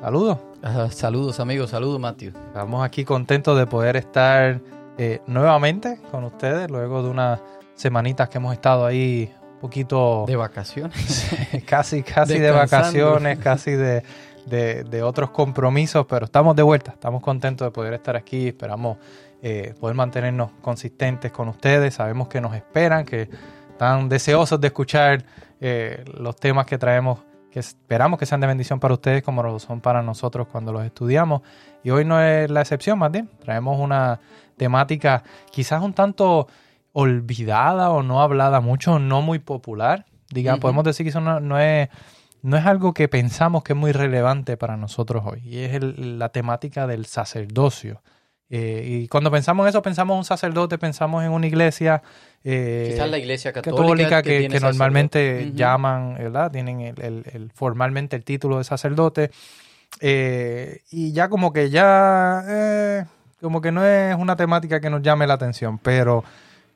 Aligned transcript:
Saludos. 0.00 0.38
Uh, 0.62 0.90
saludos 0.90 1.40
amigos, 1.40 1.70
saludos 1.70 1.98
Matthew. 1.98 2.32
Estamos 2.48 2.84
aquí 2.84 3.04
contentos 3.04 3.58
de 3.58 3.66
poder 3.66 3.96
estar 3.96 4.60
eh, 4.98 5.20
nuevamente 5.26 5.98
con 6.10 6.24
ustedes 6.24 6.70
luego 6.70 7.02
de 7.02 7.08
unas 7.08 7.40
semanitas 7.74 8.28
que 8.28 8.38
hemos 8.38 8.52
estado 8.52 8.86
ahí 8.86 9.32
un 9.54 9.60
poquito... 9.60 10.24
De 10.26 10.36
vacaciones. 10.36 11.28
casi, 11.66 12.02
casi 12.02 12.38
de 12.38 12.50
vacaciones, 12.50 13.38
casi 13.38 13.72
de, 13.72 14.02
de, 14.44 14.84
de, 14.84 15.02
otros 15.02 15.30
compromisos, 15.30 16.06
pero 16.06 16.26
estamos 16.26 16.54
de 16.54 16.62
vuelta, 16.62 16.92
estamos 16.92 17.22
contentos 17.22 17.66
de 17.66 17.72
poder 17.72 17.94
estar 17.94 18.16
aquí, 18.16 18.48
esperamos 18.48 18.98
eh, 19.42 19.74
poder 19.80 19.96
mantenernos 19.96 20.50
consistentes 20.60 21.32
con 21.32 21.48
ustedes, 21.48 21.94
sabemos 21.94 22.28
que 22.28 22.40
nos 22.40 22.54
esperan, 22.54 23.04
que 23.04 23.28
están 23.70 24.08
deseosos 24.08 24.60
de 24.60 24.68
escuchar 24.68 25.24
eh, 25.60 26.04
los 26.18 26.36
temas 26.36 26.66
que 26.66 26.78
traemos 26.78 27.20
que 27.56 27.60
esperamos 27.60 28.18
que 28.18 28.26
sean 28.26 28.42
de 28.42 28.46
bendición 28.46 28.80
para 28.80 28.92
ustedes 28.92 29.22
como 29.22 29.42
lo 29.42 29.58
son 29.58 29.80
para 29.80 30.02
nosotros 30.02 30.46
cuando 30.52 30.74
los 30.74 30.84
estudiamos. 30.84 31.40
Y 31.82 31.88
hoy 31.88 32.04
no 32.04 32.20
es 32.20 32.50
la 32.50 32.60
excepción, 32.60 32.98
más 32.98 33.10
bien. 33.10 33.30
Traemos 33.40 33.80
una 33.80 34.20
temática 34.58 35.22
quizás 35.50 35.82
un 35.82 35.94
tanto 35.94 36.48
olvidada 36.92 37.88
o 37.88 38.02
no 38.02 38.20
hablada 38.20 38.60
mucho, 38.60 38.98
no 38.98 39.22
muy 39.22 39.38
popular. 39.38 40.04
Digamos, 40.28 40.58
uh 40.58 40.60
-huh. 40.60 40.60
podemos 40.60 40.84
decir 40.84 41.04
que 41.04 41.08
eso 41.08 41.22
no, 41.22 41.40
no, 41.40 41.58
es, 41.58 41.88
no 42.42 42.58
es 42.58 42.66
algo 42.66 42.92
que 42.92 43.08
pensamos 43.08 43.62
que 43.62 43.72
es 43.72 43.78
muy 43.78 43.92
relevante 43.92 44.58
para 44.58 44.76
nosotros 44.76 45.22
hoy. 45.24 45.40
Y 45.42 45.60
es 45.60 45.72
el, 45.72 46.18
la 46.18 46.28
temática 46.28 46.86
del 46.86 47.06
sacerdocio. 47.06 48.02
Eh, 48.48 48.84
y 48.86 49.08
cuando 49.08 49.30
pensamos 49.30 49.64
en 49.64 49.70
eso, 49.70 49.82
pensamos 49.82 50.14
en 50.14 50.18
un 50.18 50.24
sacerdote, 50.24 50.78
pensamos 50.78 51.24
en 51.24 51.32
una 51.32 51.46
iglesia. 51.46 52.02
Eh, 52.44 52.90
Quizás 52.92 53.10
la 53.10 53.18
iglesia 53.18 53.52
católica, 53.52 53.82
católica 53.82 54.22
que, 54.22 54.42
que, 54.42 54.48
que 54.48 54.60
normalmente 54.60 55.18
uh 55.18 55.48
-huh. 55.48 55.54
llaman, 55.54 56.14
¿verdad? 56.14 56.52
Tienen 56.52 56.80
el, 56.80 57.00
el, 57.02 57.24
el, 57.32 57.50
formalmente 57.52 58.14
el 58.14 58.22
título 58.22 58.58
de 58.58 58.64
sacerdote. 58.64 59.30
Eh, 60.00 60.80
y 60.90 61.12
ya 61.12 61.28
como 61.28 61.52
que 61.52 61.70
ya, 61.70 62.42
eh, 62.48 63.04
como 63.40 63.60
que 63.60 63.72
no 63.72 63.84
es 63.84 64.14
una 64.16 64.36
temática 64.36 64.80
que 64.80 64.90
nos 64.90 65.02
llame 65.02 65.26
la 65.26 65.34
atención, 65.34 65.78
pero 65.78 66.22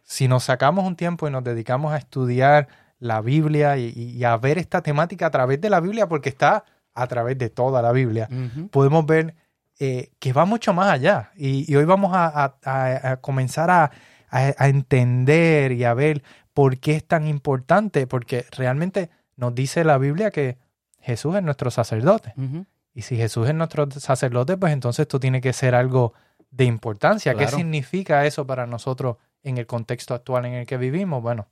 si 0.02 0.26
nos 0.26 0.44
sacamos 0.44 0.84
un 0.84 0.96
tiempo 0.96 1.28
y 1.28 1.30
nos 1.30 1.44
dedicamos 1.44 1.92
a 1.92 1.98
estudiar 1.98 2.66
la 2.98 3.20
Biblia 3.20 3.76
y, 3.76 3.92
y 3.96 4.24
a 4.24 4.36
ver 4.36 4.58
esta 4.58 4.82
temática 4.82 5.26
a 5.26 5.30
través 5.30 5.60
de 5.60 5.70
la 5.70 5.80
Biblia, 5.80 6.08
porque 6.08 6.28
está 6.30 6.64
a 6.94 7.06
través 7.06 7.38
de 7.38 7.48
toda 7.48 7.80
la 7.80 7.92
Biblia, 7.92 8.28
uh 8.30 8.34
-huh. 8.34 8.70
podemos 8.70 9.06
ver 9.06 9.34
eh, 9.82 10.12
que 10.18 10.34
va 10.34 10.44
mucho 10.44 10.74
más 10.74 10.90
allá. 10.90 11.32
Y, 11.36 11.70
y 11.70 11.74
hoy 11.74 11.86
vamos 11.86 12.12
a, 12.14 12.54
a, 12.62 13.12
a 13.12 13.16
comenzar 13.16 13.70
a, 13.70 13.90
a, 14.28 14.68
entender 14.68 15.72
y 15.72 15.84
a 15.84 15.94
ver 15.94 16.22
por 16.52 16.78
qué 16.78 16.96
es 16.96 17.04
tan 17.04 17.26
importante, 17.26 18.06
porque 18.06 18.44
realmente 18.52 19.10
nos 19.36 19.54
dice 19.54 19.82
la 19.82 19.98
Biblia 19.98 20.30
que 20.30 20.58
Jesús 21.00 21.34
es 21.34 21.42
nuestro 21.42 21.70
sacerdote. 21.70 22.34
Uh 22.36 22.42
-huh. 22.42 22.66
Y 22.92 23.02
si 23.02 23.16
Jesús 23.16 23.48
es 23.48 23.54
nuestro 23.54 23.90
sacerdote, 23.90 24.58
pues 24.58 24.72
entonces 24.72 25.04
esto 25.04 25.18
tiene 25.18 25.40
que 25.40 25.52
ser 25.52 25.74
algo 25.74 26.12
de 26.50 26.64
importancia. 26.64 27.32
Claro. 27.32 27.48
¿Qué 27.48 27.56
significa 27.56 28.26
eso 28.26 28.46
para 28.46 28.66
nosotros 28.66 29.16
en 29.42 29.58
el 29.58 29.66
contexto 29.66 30.14
actual 30.14 30.44
en 30.44 30.54
el 30.54 30.66
que 30.66 30.76
vivimos? 30.76 31.22
Bueno, 31.22 31.48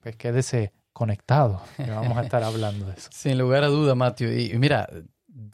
pues 0.00 0.14
quédese 0.16 0.72
conectado, 0.92 1.60
que 1.76 1.90
vamos 1.90 2.16
a 2.16 2.22
estar 2.22 2.44
hablando 2.44 2.86
de 2.86 2.92
eso. 2.92 3.10
Sin 3.12 3.36
lugar 3.36 3.64
a 3.64 3.66
duda, 3.66 3.96
Mateo. 3.96 4.32
Y 4.32 4.56
mira, 4.58 4.88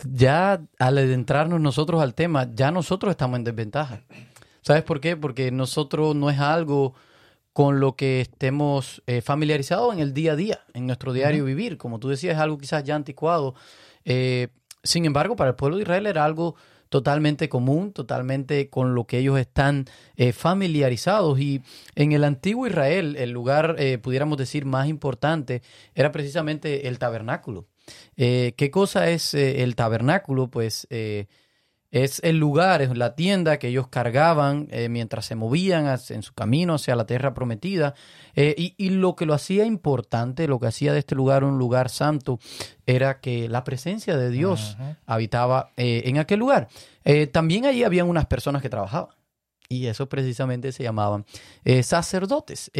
ya 0.04 0.62
al 0.78 0.98
adentrarnos 0.98 1.60
nosotros 1.60 2.02
al 2.02 2.14
tema, 2.14 2.48
ya 2.54 2.70
nosotros 2.70 3.10
estamos 3.10 3.38
en 3.38 3.44
desventaja. 3.44 4.02
¿Sabes 4.62 4.82
por 4.82 5.00
qué? 5.00 5.16
Porque 5.16 5.50
nosotros 5.50 6.14
no 6.14 6.30
es 6.30 6.38
algo 6.38 6.94
con 7.52 7.80
lo 7.80 7.96
que 7.96 8.20
estemos 8.20 9.02
eh, 9.06 9.22
familiarizados 9.22 9.92
en 9.94 10.00
el 10.00 10.14
día 10.14 10.32
a 10.32 10.36
día, 10.36 10.60
en 10.74 10.86
nuestro 10.86 11.12
diario 11.12 11.42
uh 11.42 11.46
-huh. 11.46 11.48
vivir. 11.48 11.78
Como 11.78 11.98
tú 11.98 12.08
decías, 12.08 12.34
es 12.34 12.40
algo 12.40 12.58
quizás 12.58 12.84
ya 12.84 12.94
anticuado. 12.94 13.54
Eh, 14.04 14.48
sin 14.82 15.04
embargo, 15.04 15.36
para 15.36 15.50
el 15.50 15.56
pueblo 15.56 15.76
de 15.76 15.82
Israel 15.82 16.06
era 16.06 16.24
algo 16.24 16.56
totalmente 16.90 17.48
común, 17.48 17.92
totalmente 17.92 18.68
con 18.68 18.94
lo 18.94 19.06
que 19.06 19.18
ellos 19.18 19.38
están 19.38 19.86
eh, 20.16 20.32
familiarizados. 20.32 21.40
Y 21.40 21.62
en 21.94 22.12
el 22.12 22.24
antiguo 22.24 22.66
Israel, 22.66 23.16
el 23.16 23.30
lugar, 23.30 23.76
eh, 23.78 23.96
pudiéramos 23.98 24.36
decir, 24.36 24.66
más 24.66 24.88
importante 24.88 25.62
era 25.94 26.12
precisamente 26.12 26.88
el 26.88 26.98
tabernáculo. 26.98 27.66
Eh, 28.16 28.54
¿Qué 28.56 28.70
cosa 28.70 29.08
es 29.10 29.34
eh, 29.34 29.62
el 29.62 29.76
tabernáculo? 29.76 30.48
Pues 30.48 30.86
eh, 30.90 31.26
es 31.90 32.20
el 32.22 32.38
lugar, 32.38 32.82
es 32.82 32.96
la 32.96 33.16
tienda 33.16 33.58
que 33.58 33.68
ellos 33.68 33.88
cargaban 33.88 34.68
mientras 34.90 35.26
se 35.26 35.34
movían 35.34 35.86
en 36.10 36.22
su 36.22 36.32
camino 36.34 36.74
hacia 36.74 36.94
la 36.94 37.04
tierra 37.04 37.34
prometida. 37.34 37.94
Y, 38.36 38.74
y, 38.76 38.90
lo 38.90 39.16
que 39.16 39.26
lo 39.26 39.34
hacía 39.34 39.64
importante, 39.64 40.46
lo 40.46 40.60
que 40.60 40.68
hacía 40.68 40.92
de 40.92 41.00
este 41.00 41.16
lugar 41.16 41.42
un 41.42 41.58
lugar 41.58 41.88
santo, 41.88 42.38
era 42.86 43.18
que 43.18 43.48
la 43.48 43.64
presencia 43.64 44.16
de 44.16 44.30
Dios 44.30 44.76
uh 44.78 44.82
-huh. 44.82 44.96
habitaba 45.04 45.72
en 45.76 46.18
aquel 46.18 46.38
lugar. 46.38 46.68
también 47.32 47.66
allí 47.66 47.82
habían 47.82 48.08
unas 48.08 48.26
personas 48.26 48.62
que 48.62 48.70
trabajaban. 48.70 49.16
Y 49.68 49.86
eso 49.86 50.08
precisamente 50.08 50.70
se 50.70 50.84
llamaban 50.84 51.26
sacerdotes. 51.82 52.70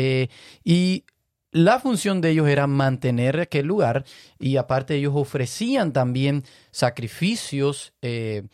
y 0.62 1.04
la 1.52 1.80
función 1.80 2.20
de 2.20 2.30
ellos 2.30 2.48
era 2.48 2.66
mantener 2.66 3.40
aquel 3.40 3.66
lugar 3.66 4.04
y 4.38 4.56
aparte 4.56 4.94
ellos 4.94 5.14
ofrecían 5.16 5.92
también 5.92 6.44
sacrificios 6.70 7.92
eh, 8.02 8.44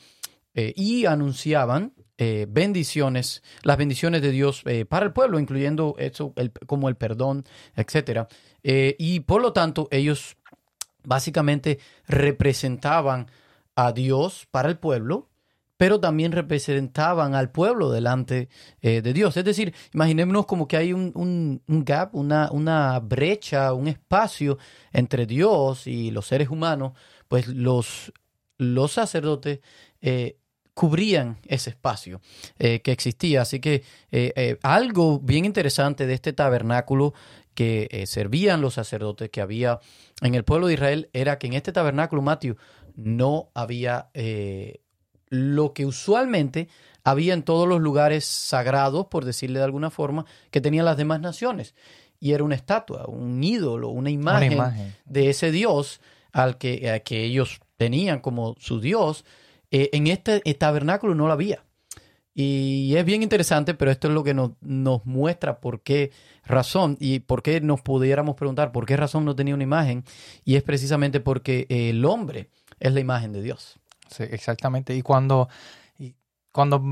eh, 0.54 0.72
y 0.76 1.04
anunciaban 1.04 1.92
eh, 2.18 2.46
bendiciones, 2.48 3.42
las 3.62 3.76
bendiciones 3.76 4.22
de 4.22 4.30
Dios 4.30 4.64
para 4.88 5.04
el 5.04 5.12
pueblo, 5.12 5.38
incluyendo 5.38 5.94
eso 5.98 6.32
el, 6.36 6.50
como 6.50 6.88
el 6.88 6.96
perdón, 6.96 7.44
etc. 7.76 8.26
Y 8.62 9.20
por 9.20 9.42
lo 9.42 9.52
tanto 9.52 9.88
ellos 9.90 10.36
básicamente 11.04 11.78
representaban 12.08 13.30
a 13.74 13.92
Dios 13.92 14.48
para 14.50 14.70
el 14.70 14.78
pueblo 14.78 15.28
pero 15.76 16.00
también 16.00 16.32
representaban 16.32 17.34
al 17.34 17.50
pueblo 17.50 17.90
delante 17.90 18.48
eh, 18.80 19.02
de 19.02 19.12
Dios. 19.12 19.36
Es 19.36 19.44
decir, 19.44 19.74
imaginémonos 19.92 20.46
como 20.46 20.66
que 20.68 20.76
hay 20.76 20.92
un, 20.92 21.12
un, 21.14 21.84
gap, 21.84 22.14
una, 22.14 22.50
una, 22.50 22.98
brecha, 23.00 23.72
un 23.72 23.88
espacio 23.88 24.58
entre 24.92 25.26
Dios 25.26 25.86
y 25.86 26.10
los 26.10 26.26
seres 26.26 26.48
humanos, 26.48 26.92
pues 27.28 27.48
los, 27.48 28.12
los 28.58 28.92
sacerdotes 28.92 29.60
eh, 30.00 30.38
cubrían 30.76 31.38
ese 31.46 31.70
espacio 31.70 32.20
eh, 32.58 32.82
que 32.82 32.92
existía. 32.92 33.40
Así 33.40 33.60
que 33.60 33.82
eh, 34.12 34.32
eh, 34.36 34.58
algo 34.62 35.18
bien 35.18 35.46
interesante 35.46 36.06
de 36.06 36.12
este 36.12 36.34
tabernáculo 36.34 37.14
que 37.54 38.04
servían 38.06 38.60
los 38.60 38.74
sacerdotes 38.74 39.30
que 39.30 39.40
había 39.40 39.80
en 40.20 40.34
el 40.34 40.44
pueblo 40.44 40.66
de 40.66 40.74
Israel 40.74 41.08
era 41.14 41.38
que 41.38 41.46
en 41.46 41.54
este 41.54 41.72
tabernáculo, 41.72 42.20
Matthew, 42.20 42.56
no 42.94 43.50
había 43.54 44.10
lo 45.28 45.72
que 45.72 45.86
usualmente 45.86 46.68
había 47.04 47.34
en 47.34 47.42
todos 47.42 47.68
los 47.68 47.80
lugares 47.80 48.24
sagrados, 48.24 49.06
por 49.06 49.24
decirle 49.24 49.60
de 49.60 49.64
alguna 49.64 49.90
forma, 49.90 50.26
que 50.50 50.60
tenían 50.60 50.84
las 50.84 50.96
demás 50.96 51.20
naciones. 51.20 51.74
Y 52.18 52.32
era 52.32 52.44
una 52.44 52.54
estatua, 52.54 53.06
un 53.06 53.42
ídolo, 53.44 53.90
una 53.90 54.10
imagen, 54.10 54.54
una 54.54 54.68
imagen. 54.68 54.96
de 55.04 55.30
ese 55.30 55.50
Dios 55.50 56.00
al 56.32 56.58
que, 56.58 56.90
a 56.90 57.00
que 57.00 57.24
ellos 57.24 57.60
tenían 57.76 58.20
como 58.20 58.56
su 58.58 58.80
Dios. 58.80 59.24
Eh, 59.70 59.90
en 59.92 60.06
este 60.06 60.40
tabernáculo 60.54 61.14
no 61.14 61.26
lo 61.26 61.32
había. 61.32 61.62
Y 62.34 62.94
es 62.96 63.04
bien 63.06 63.22
interesante, 63.22 63.72
pero 63.72 63.90
esto 63.90 64.08
es 64.08 64.14
lo 64.14 64.22
que 64.22 64.34
nos, 64.34 64.50
nos, 64.60 65.06
muestra 65.06 65.58
por 65.58 65.82
qué 65.82 66.10
razón 66.44 66.98
y 67.00 67.20
por 67.20 67.42
qué 67.42 67.62
nos 67.62 67.80
pudiéramos 67.80 68.36
preguntar 68.36 68.72
por 68.72 68.84
qué 68.84 68.94
razón 68.94 69.24
no 69.24 69.34
tenía 69.34 69.54
una 69.54 69.64
imagen. 69.64 70.04
Y 70.44 70.56
es 70.56 70.62
precisamente 70.62 71.20
porque 71.20 71.66
el 71.70 72.04
hombre 72.04 72.50
es 72.78 72.92
la 72.92 73.00
imagen 73.00 73.32
de 73.32 73.40
Dios. 73.40 73.78
Sí, 74.08 74.24
exactamente. 74.24 74.94
Y 74.94 75.02
cuando, 75.02 75.48
y 75.98 76.14
cuando 76.52 76.82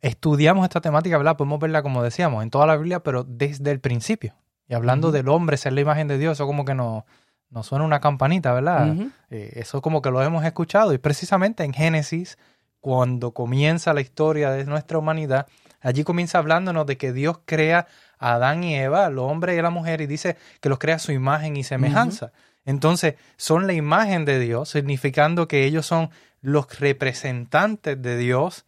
estudiamos 0.00 0.64
esta 0.64 0.80
temática, 0.80 1.16
¿verdad? 1.18 1.36
Podemos 1.36 1.60
verla, 1.60 1.82
como 1.82 2.02
decíamos, 2.02 2.42
en 2.42 2.50
toda 2.50 2.66
la 2.66 2.76
Biblia, 2.76 3.00
pero 3.00 3.24
desde 3.24 3.70
el 3.70 3.80
principio. 3.80 4.34
Y 4.68 4.74
hablando 4.74 5.08
uh 5.08 5.10
-huh. 5.10 5.14
del 5.14 5.28
hombre, 5.28 5.56
ser 5.56 5.72
la 5.72 5.80
imagen 5.80 6.08
de 6.08 6.18
Dios, 6.18 6.38
eso 6.38 6.46
como 6.46 6.64
que 6.64 6.74
nos, 6.74 7.04
nos 7.50 7.66
suena 7.66 7.84
una 7.84 8.00
campanita, 8.00 8.52
¿verdad? 8.52 8.88
Uh 8.88 8.94
-huh. 8.94 9.12
eh, 9.30 9.52
eso 9.56 9.80
como 9.82 10.00
que 10.00 10.10
lo 10.10 10.22
hemos 10.22 10.44
escuchado. 10.44 10.92
Y 10.92 10.98
precisamente 10.98 11.64
en 11.64 11.72
Génesis, 11.72 12.38
cuando 12.80 13.32
comienza 13.32 13.94
la 13.94 14.00
historia 14.00 14.50
de 14.50 14.64
nuestra 14.64 14.98
humanidad, 14.98 15.46
allí 15.80 16.02
comienza 16.04 16.38
hablándonos 16.38 16.86
de 16.86 16.96
que 16.96 17.12
Dios 17.12 17.40
crea 17.44 17.86
a 18.18 18.34
Adán 18.34 18.64
y 18.64 18.74
Eva, 18.74 19.06
al 19.06 19.18
hombre 19.18 19.54
y 19.56 19.62
la 19.62 19.70
mujer, 19.70 20.00
y 20.00 20.06
dice 20.06 20.36
que 20.60 20.68
los 20.68 20.78
crea 20.78 20.96
a 20.96 20.98
su 20.98 21.12
imagen 21.12 21.56
y 21.56 21.64
semejanza. 21.64 22.26
Uh 22.26 22.28
-huh. 22.28 22.54
Entonces, 22.66 23.14
son 23.36 23.66
la 23.66 23.74
imagen 23.74 24.24
de 24.24 24.38
Dios, 24.38 24.70
significando 24.70 25.46
que 25.46 25.64
ellos 25.64 25.84
son 25.84 26.10
los 26.44 26.78
representantes 26.78 28.00
de 28.02 28.18
Dios 28.18 28.66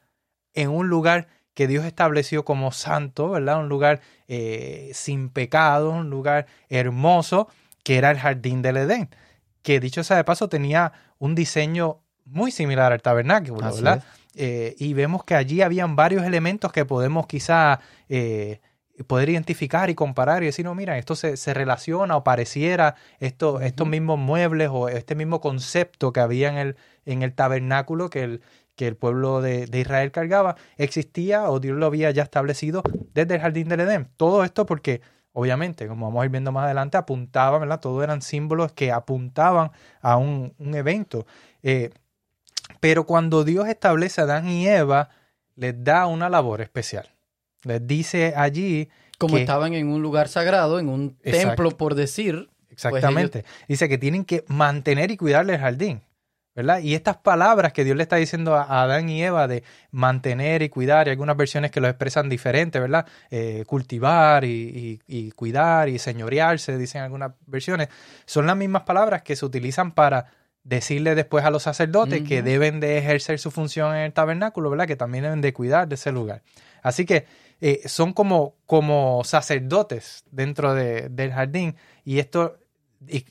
en 0.55 0.71
un 0.71 0.89
lugar 0.89 1.29
que 1.53 1.67
Dios 1.67 1.85
estableció 1.85 2.43
como 2.43 2.73
santo, 2.73 3.29
¿verdad? 3.29 3.61
Un 3.61 3.69
lugar 3.69 4.01
eh, 4.29 4.91
sin 4.95 5.29
pecado, 5.29 5.91
un 5.91 6.09
lugar 6.09 6.47
hermoso, 6.71 7.49
que 7.85 7.99
era 7.99 8.11
el 8.11 8.19
jardín 8.19 8.63
del 8.63 8.79
Edén, 8.79 9.11
que 9.61 9.79
dicho 9.79 10.03
sea 10.05 10.17
de 10.17 10.25
paso 10.25 10.49
tenía 10.49 10.93
un 11.19 11.35
diseño 11.35 12.01
muy 12.25 12.51
similar 12.51 12.95
al 12.95 13.03
tabernáculo, 13.03 13.71
¿verdad? 13.71 14.03
Eh, 14.35 14.75
y 14.79 14.95
vemos 14.95 15.25
que 15.25 15.35
allí 15.35 15.61
habían 15.61 15.97
varios 15.97 16.25
elementos 16.25 16.73
que 16.73 16.87
podemos 16.87 17.27
quizá 17.27 17.81
eh, 18.09 18.63
poder 19.05 19.29
identificar 19.29 19.91
y 19.91 19.95
comparar 19.95 20.43
y 20.43 20.47
decir, 20.47 20.65
no, 20.65 20.75
mira, 20.75 20.99
esto 20.99 21.15
se, 21.15 21.37
se 21.37 21.55
relaciona 21.55 22.17
o 22.17 22.25
pareciera 22.25 22.95
esto, 23.21 23.61
estos 23.61 23.87
mismos 23.87 24.19
muebles 24.19 24.71
o 24.73 24.89
este 24.89 25.15
mismo 25.15 25.41
concepto 25.41 26.13
que 26.13 26.21
había 26.21 26.49
en 26.49 26.57
el, 26.57 26.77
en 27.05 27.23
el 27.23 27.35
tabernáculo 27.35 28.11
que 28.11 28.23
el, 28.23 28.43
que 28.75 28.87
el 28.87 28.97
pueblo 28.97 29.41
de, 29.41 29.67
de, 29.67 29.81
Israel 29.81 30.13
cargaba, 30.13 30.57
existía 30.77 31.51
o 31.51 31.61
Dios 31.61 31.77
lo 31.77 31.87
había 31.87 32.11
ya 32.11 32.23
establecido 32.23 32.83
desde 33.15 33.37
el 33.37 33.41
jardín 33.41 33.69
del 33.69 33.81
Edén. 33.81 34.09
Todo 34.17 34.45
esto 34.45 34.67
porque, 34.67 35.01
obviamente, 35.33 35.89
como 35.89 36.07
vamos 36.07 36.23
a 36.23 36.25
ir 36.27 36.31
viendo 36.31 36.53
más 36.53 36.65
adelante, 36.65 36.97
apuntaban, 36.97 37.61
¿verdad? 37.61 37.81
Todo 37.81 38.03
eran 38.03 38.23
símbolos 38.23 38.73
que 38.73 38.93
apuntaban 38.93 39.73
a 40.01 40.17
un, 40.17 40.55
un 40.59 40.75
evento. 40.75 41.27
Eh, 41.63 41.91
pero 42.81 43.05
cuando 43.05 43.45
Dios 43.45 43.69
establece 43.69 44.21
a 44.21 44.25
Adán 44.25 44.49
y 44.49 44.69
Eva, 44.69 45.09
les 45.55 45.83
da 45.83 46.07
una 46.07 46.29
labor 46.29 46.61
especial. 46.61 47.16
Dice 47.83 48.35
allí. 48.37 48.89
Como 49.19 49.39
estaban 49.39 49.75
en 49.75 49.89
un 49.89 50.03
lugar 50.03 50.29
sagrado, 50.29 50.79
en 50.79 50.89
un 50.89 51.17
templo, 51.17 51.71
por 51.71 51.95
decir. 51.95 52.49
Pues 52.69 52.85
Exactamente. 52.85 53.45
Dice 53.69 53.89
que 53.89 53.99
tienen 53.99 54.25
que 54.25 54.45
mantener 54.49 55.11
y 55.11 55.17
cuidar 55.17 55.49
el 55.49 55.59
jardín. 55.59 56.03
¿verdad? 56.57 56.81
Y 56.81 56.95
estas 56.95 57.19
palabras 57.19 57.75
que 57.75 57.85
Dios 57.85 57.99
le 57.99 58.03
está 58.03 58.17
diciendo 58.17 58.57
a 58.57 58.83
Adán 58.83 59.11
y 59.11 59.23
Eva 59.23 59.47
de 59.47 59.63
mantener 59.91 60.63
y 60.63 60.71
cuidar, 60.71 61.07
y 61.07 61.11
algunas 61.11 61.37
versiones 61.37 61.71
que 61.71 61.83
lo 61.83 61.89
expresan 61.89 62.31
diferente, 62.31 62.81
¿verdad? 62.81 63.07
Eh, 63.31 63.65
cultivar 63.67 64.43
y, 64.47 64.99
y, 65.07 65.31
cuidar 65.33 65.91
y 65.91 65.99
señorearse, 65.99 66.79
dicen 66.79 67.03
algunas 67.03 67.33
versiones, 67.47 67.89
son 68.25 68.47
las 68.47 68.57
mismas 68.57 68.85
palabras 68.85 69.21
que 69.21 69.37
se 69.37 69.45
utilizan 69.45 69.93
para 69.93 70.33
decirle 70.67 71.15
después 71.15 71.45
a 71.45 71.51
los 71.51 71.63
sacerdotes 71.63 72.23
que 72.23 72.43
deben 72.43 72.81
de 72.81 72.99
ejercer 72.99 73.39
su 73.39 73.53
función 73.53 73.95
en 73.95 74.03
el 74.03 74.13
tabernáculo, 74.13 74.69
¿verdad? 74.69 74.87
Que 74.87 74.97
también 74.97 75.23
deben 75.23 75.41
de 75.41 75.53
cuidar 75.53 75.87
de 75.87 75.95
ese 75.95 76.11
lugar. 76.11 76.43
Así 76.83 77.07
que 77.07 77.25
eh, 77.61 77.83
son 77.87 78.13
como, 78.13 78.57
como 78.67 79.23
sacerdotes 79.25 80.25
dentro 80.31 80.75
de, 80.75 81.09
del 81.09 81.33
jardín 81.33 81.77
y 82.05 82.19
esto 82.19 82.59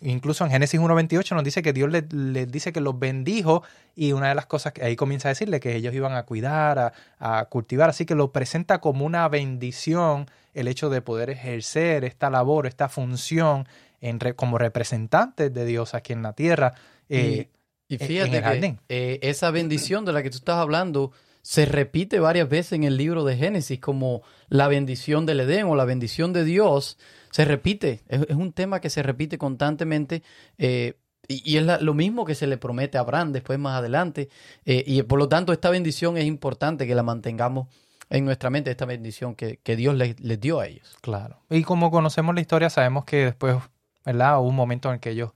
incluso 0.02 0.46
en 0.46 0.52
Génesis 0.52 0.80
1.28 0.80 1.36
nos 1.36 1.44
dice 1.44 1.62
que 1.62 1.74
Dios 1.74 1.90
les, 1.90 2.08
dice 2.52 2.72
que 2.72 2.80
los 2.80 2.98
bendijo 2.98 3.64
y 3.96 4.14
una 4.14 4.30
de 4.30 4.36
las 4.36 4.46
cosas 4.46 4.72
que 4.72 4.86
ahí 4.86 4.96
comienza 4.96 5.28
a 5.28 5.32
decirle 5.32 5.60
que 5.60 5.76
ellos 5.76 5.94
iban 5.94 6.14
a 6.14 6.24
cuidar, 6.24 6.80
a, 6.80 6.94
a, 7.20 7.46
cultivar, 7.46 7.90
así 7.90 8.06
que 8.06 8.16
lo 8.16 8.32
presenta 8.32 8.80
como 8.80 9.06
una 9.06 9.28
bendición 9.28 10.28
el 10.54 10.68
hecho 10.68 10.90
de 10.90 11.02
poder 11.02 11.32
ejercer 11.32 12.06
esta 12.06 12.30
labor, 12.30 12.68
esta 12.68 12.88
función 12.88 13.68
en 14.02 14.20
como 14.36 14.58
representantes 14.58 15.54
de 15.54 15.66
Dios 15.66 15.96
aquí 15.96 16.14
en 16.14 16.22
la 16.22 16.34
tierra. 16.34 16.76
Eh, 17.10 17.50
y, 17.88 17.98
fíjate 17.98 18.42
que 18.42 18.78
eh, 18.90 19.20
esa 19.22 19.52
bendición 19.52 20.06
de 20.06 20.14
la 20.14 20.24
que 20.24 20.30
tú 20.30 20.38
estás 20.38 20.58
hablando 20.58 21.12
se 21.42 21.66
repite 21.66 22.20
varias 22.20 22.50
veces 22.50 22.74
en 22.74 22.84
el 22.84 22.98
libro 22.98 23.24
de 23.24 23.38
Génesis 23.38 23.80
como 23.80 24.24
la 24.50 24.68
bendición 24.68 25.26
del 25.26 25.42
Edén 25.42 25.66
o 25.66 25.76
la 25.76 25.86
bendición 25.86 26.34
de 26.34 26.44
Dios. 26.44 26.98
Se 27.30 27.46
repite, 27.46 28.02
es, 28.08 28.22
un 28.30 28.54
tema 28.54 28.82
que 28.82 28.90
se 28.90 29.04
repite 29.04 29.38
constantemente 29.38 30.24
eh, 30.58 30.96
y, 31.28 31.58
es 31.58 31.82
lo 31.82 31.94
mismo 31.94 32.26
que 32.26 32.34
se 32.34 32.48
le 32.48 32.58
promete 32.58 32.98
a 32.98 33.02
Abraham 33.02 33.32
después 33.32 33.60
más 33.60 33.78
adelante. 33.78 34.30
y 34.66 35.02
por 35.04 35.20
lo 35.20 35.28
tanto 35.30 35.54
esta 35.54 35.70
bendición 35.70 36.18
es 36.18 36.26
importante 36.26 36.88
que 36.88 36.96
la 36.96 37.04
mantengamos 37.04 37.68
en 38.10 38.26
nuestra 38.26 38.50
mente, 38.50 38.72
esta 38.72 38.86
bendición 38.86 39.36
que, 39.36 39.60
Dios 39.76 39.96
les, 39.96 40.20
les, 40.20 40.40
dio 40.40 40.60
a 40.60 40.68
ellos. 40.68 40.96
Claro. 41.02 41.42
Y 41.50 41.64
como 41.64 41.92
conocemos 41.92 42.36
la 42.36 42.42
historia, 42.42 42.70
sabemos 42.70 43.06
que 43.06 43.26
después, 43.26 43.58
¿verdad? 44.06 44.40
Hubo 44.40 44.50
un 44.50 44.56
momento 44.56 44.94
en 44.94 45.00
que 45.00 45.12
ellos 45.12 45.32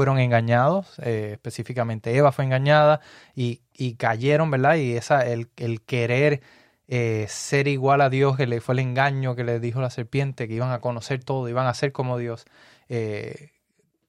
fueron 0.00 0.18
engañados, 0.18 0.98
eh, 1.02 1.32
específicamente 1.34 2.16
Eva 2.16 2.32
fue 2.32 2.46
engañada 2.46 3.02
y, 3.36 3.60
y, 3.76 3.96
cayeron, 3.96 4.50
¿verdad? 4.50 4.76
Y 4.76 4.96
esa, 4.96 5.26
el, 5.26 5.50
el 5.58 5.82
querer 5.82 6.40
eh, 6.88 7.26
ser 7.28 7.68
igual 7.68 8.00
a 8.00 8.08
Dios, 8.08 8.38
que 8.38 8.46
le 8.46 8.62
fue 8.62 8.72
el 8.76 8.78
engaño 8.78 9.36
que 9.36 9.44
le 9.44 9.60
dijo 9.60 9.82
la 9.82 9.90
serpiente, 9.90 10.48
que 10.48 10.54
iban 10.54 10.72
a 10.72 10.80
conocer 10.80 11.22
todo, 11.22 11.50
iban 11.50 11.66
a 11.66 11.74
ser 11.74 11.92
como 11.92 12.16
Dios, 12.16 12.46
eh, 12.88 13.50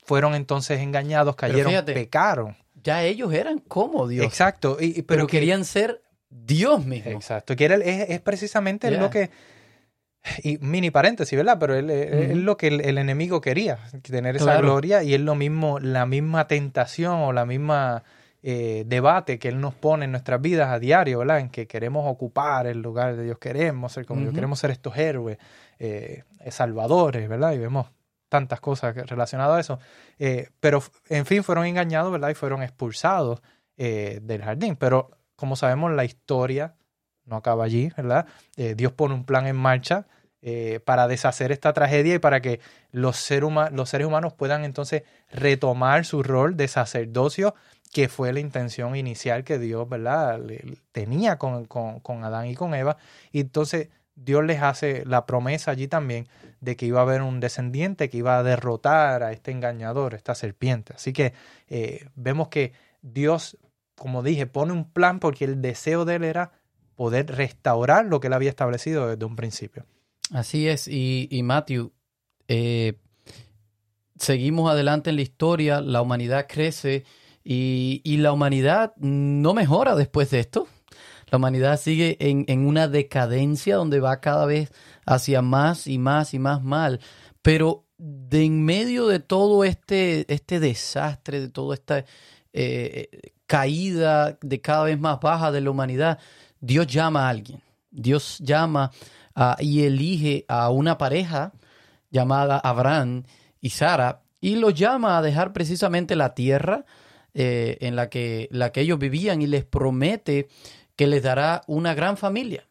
fueron 0.05 0.33
entonces 0.33 0.79
engañados, 0.79 1.35
cayeron, 1.35 1.83
pecaron. 1.83 2.55
Ya 2.81 3.03
ellos 3.03 3.33
eran 3.33 3.59
como 3.59 4.07
Dios. 4.07 4.25
Exacto. 4.25 4.77
Y, 4.79 5.01
pero, 5.01 5.27
querían 5.27 5.65
ser 5.65 6.01
Dios 6.29 6.85
mismo. 6.85 7.11
Exacto. 7.11 7.53
Que 7.57 7.65
es, 7.65 8.09
es, 8.09 8.21
precisamente 8.21 8.89
lo 8.91 9.09
que 9.09 9.29
y 10.43 10.57
mini 10.59 10.91
paréntesis, 10.91 11.35
¿verdad? 11.37 11.57
Pero 11.59 11.75
él, 11.75 11.89
es 11.89 12.35
lo 12.37 12.57
que 12.57 12.67
el, 12.67 12.97
enemigo 12.97 13.41
quería, 13.41 13.79
tener 14.01 14.35
esa 14.35 14.57
gloria 14.57 15.03
y 15.03 15.13
es 15.13 15.21
lo 15.21 15.35
mismo, 15.35 15.79
la 15.79 16.05
misma 16.05 16.47
tentación 16.47 17.15
o 17.21 17.33
la 17.33 17.45
misma 17.45 18.03
eh, 18.43 18.83
debate 18.87 19.39
que 19.39 19.49
él 19.49 19.59
nos 19.59 19.73
pone 19.73 20.05
en 20.05 20.11
nuestras 20.11 20.41
vidas 20.41 20.69
a 20.69 20.79
diario, 20.79 21.19
¿verdad? 21.19 21.39
En 21.39 21.49
que 21.49 21.67
queremos 21.67 22.05
ocupar 22.07 22.67
el 22.67 22.81
lugar 22.81 23.15
de 23.15 23.23
Dios, 23.23 23.37
queremos 23.39 23.93
ser 23.93 24.05
como 24.05 24.21
Dios, 24.21 24.33
queremos 24.33 24.59
ser 24.59 24.71
estos 24.71 24.95
héroes, 24.97 25.37
eh, 25.79 26.23
salvadores, 26.49 27.27
¿verdad? 27.27 27.53
Y 27.53 27.57
vemos 27.57 27.87
tantas 28.29 28.59
cosas 28.59 28.95
relacionadas 28.95 29.57
a 29.57 29.59
eso. 29.59 29.79
Eh, 30.17 30.49
pero, 30.59 30.81
en 31.09 31.25
fin, 31.25 31.43
fueron 31.43 31.65
engañados, 31.65 32.11
¿verdad? 32.11 32.29
Y 32.29 32.35
fueron 32.35 32.63
expulsados 32.63 33.41
del 33.77 34.43
jardín. 34.43 34.75
Pero, 34.75 35.09
como 35.35 35.55
sabemos, 35.55 35.91
la 35.91 36.05
historia 36.05 36.75
no 37.25 37.35
acaba 37.35 37.63
allí, 37.63 37.91
¿verdad? 37.95 38.25
Eh, 38.57 38.75
Dios 38.75 38.91
pone 38.91 39.13
un 39.13 39.25
plan 39.25 39.47
en 39.47 39.55
marcha 39.55 40.07
eh, 40.43 40.79
para 40.83 41.07
deshacer 41.07 41.51
esta 41.51 41.71
tragedia 41.71 42.15
y 42.15 42.19
para 42.19 42.41
que 42.41 42.59
los, 42.91 43.15
seres 43.15 43.43
humanos 43.43 44.33
puedan 44.33 44.65
entonces 44.65 45.03
retomar 45.29 46.03
su 46.03 46.23
rol 46.23 46.57
de 46.57 46.67
sacerdocio, 46.67 47.53
que 47.93 48.09
fue 48.09 48.33
la 48.33 48.39
intención 48.39 48.95
inicial 48.95 49.43
que 49.43 49.59
Dios, 49.59 49.87
¿verdad?, 49.87 50.39
tenía 50.91 51.37
con, 51.37 51.65
con, 51.65 52.23
Adán 52.23 52.47
y 52.47 52.55
con 52.55 52.73
Eva. 52.73 52.97
Y 53.31 53.41
entonces 53.41 53.89
Dios 54.15 54.43
les 54.43 54.63
hace 54.63 55.05
la 55.05 55.27
promesa 55.27 55.69
allí 55.71 55.87
también 55.87 56.27
de 56.59 56.75
que 56.75 56.87
iba 56.87 57.01
a 57.01 57.03
haber 57.03 57.21
un 57.21 57.39
descendiente 57.39 58.09
que 58.09 58.17
iba 58.17 58.39
a 58.39 58.43
derrotar 58.43 59.21
a 59.21 59.33
este 59.33 59.51
engañador, 59.51 60.15
esta 60.15 60.33
serpiente. 60.33 60.93
Así 60.95 61.13
que 61.13 61.33
eh, 61.69 62.07
vemos 62.15 62.47
que 62.47 62.73
Dios, 63.03 63.57
como 63.95 64.23
dije, 64.23 64.47
pone 64.47 64.73
un 64.73 64.89
plan 64.89 65.19
porque 65.19 65.45
el 65.45 65.61
deseo 65.61 66.03
de 66.03 66.15
él 66.15 66.23
era 66.23 66.51
poder 66.95 67.27
restaurar 67.27 68.05
lo 68.05 68.19
que 68.19 68.27
él 68.27 68.33
había 68.33 68.49
establecido 68.49 69.07
desde 69.07 69.25
un 69.25 69.35
principio. 69.35 69.85
Así 70.31 70.67
es, 70.67 70.87
y, 70.87 71.27
y 71.29 71.43
Matthew, 71.43 71.91
eh, 72.47 72.93
seguimos 74.17 74.71
adelante 74.71 75.09
en 75.09 75.17
la 75.17 75.23
historia, 75.23 75.81
la 75.81 76.01
humanidad 76.01 76.47
crece 76.47 77.05
y, 77.43 78.01
la 78.17 78.31
humanidad 78.31 78.93
no 78.97 79.53
mejora 79.53 79.95
después 79.95 80.29
de 80.29 80.39
esto. 80.39 80.67
La 81.29 81.37
humanidad 81.37 81.79
sigue 81.79 82.17
en, 82.19 82.45
en, 82.47 82.67
una 82.67 82.87
decadencia 82.87 83.77
donde 83.77 83.99
va 83.99 84.19
cada 84.19 84.45
vez 84.45 84.71
hacia 85.05 85.41
más 85.41 85.87
y 85.87 85.97
más 85.97 86.33
y 86.33 86.39
más 86.39 86.61
mal. 86.61 86.99
Pero 87.41 87.85
de 87.97 88.43
en 88.43 88.63
medio 88.63 89.07
de 89.07 89.19
todo 89.19 89.63
este, 89.63 90.31
este 90.31 90.59
desastre, 90.59 91.39
de 91.39 91.49
toda 91.49 91.75
esta 91.75 92.05
eh, 92.53 93.33
caída 93.47 94.37
de 94.41 94.61
cada 94.61 94.83
vez 94.85 94.99
más 94.99 95.19
baja 95.19 95.51
de 95.51 95.61
la 95.61 95.71
humanidad, 95.71 96.19
Dios 96.61 96.87
llama 96.87 97.25
a 97.25 97.29
alguien. 97.29 97.61
Dios 97.91 98.37
llama 98.39 98.91
y 99.59 99.83
elige 99.83 100.45
a 100.47 100.69
una 100.69 100.97
pareja 100.97 101.51
llamada 102.09 102.59
Abraham 102.59 103.23
y 103.59 103.71
Sara 103.71 104.21
y 104.39 104.55
los 104.55 104.73
llama 104.73 105.17
a 105.17 105.21
dejar 105.21 105.53
precisamente 105.53 106.15
la 106.15 106.33
tierra 106.33 106.85
eh, 107.33 107.77
en 107.81 107.95
la 107.95 108.09
que, 108.09 108.49
la 108.51 108.71
que 108.71 108.81
ellos 108.81 108.99
vivían 108.99 109.41
y 109.41 109.47
les 109.47 109.63
promete 109.63 110.47
que 110.95 111.07
les 111.07 111.23
dará 111.23 111.63
una 111.67 111.93
gran 111.93 112.17
familia 112.17 112.67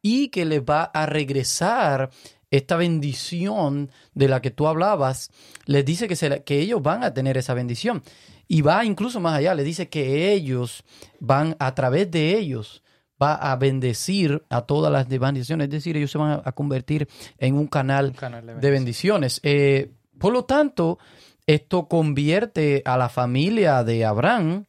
y 0.00 0.28
que 0.28 0.44
les 0.44 0.60
va 0.60 0.84
a 0.84 1.06
regresar 1.06 2.10
esta 2.50 2.76
bendición 2.76 3.90
de 4.14 4.28
la 4.28 4.40
que 4.40 4.50
tú 4.50 4.66
hablabas. 4.66 5.30
Les 5.66 5.84
dice 5.84 6.08
que, 6.08 6.42
que 6.44 6.60
ellos 6.60 6.82
van 6.82 7.04
a 7.04 7.12
tener 7.12 7.36
esa 7.36 7.52
bendición 7.52 8.02
y 8.46 8.62
va 8.62 8.84
incluso 8.84 9.20
más 9.20 9.34
allá, 9.34 9.54
les 9.54 9.66
dice 9.66 9.90
que 9.90 10.32
ellos 10.32 10.84
van 11.20 11.56
a 11.58 11.74
través 11.74 12.10
de 12.10 12.38
ellos 12.38 12.82
va 13.20 13.34
a 13.34 13.56
bendecir 13.56 14.44
a 14.48 14.62
todas 14.62 14.92
las 14.92 15.08
demás 15.08 15.32
bendiciones, 15.32 15.66
es 15.66 15.70
decir, 15.70 15.96
ellos 15.96 16.10
se 16.10 16.18
van 16.18 16.42
a 16.44 16.52
convertir 16.52 17.08
en 17.38 17.56
un 17.56 17.66
canal, 17.66 18.14
de 18.60 18.70
bendiciones. 18.70 19.40
Eh, 19.42 19.90
por 20.18 20.32
lo 20.32 20.44
tanto, 20.44 20.98
esto 21.46 21.88
convierte 21.88 22.82
a 22.84 22.96
la 22.96 23.08
familia 23.08 23.82
de 23.84 24.04
Abraham 24.04 24.66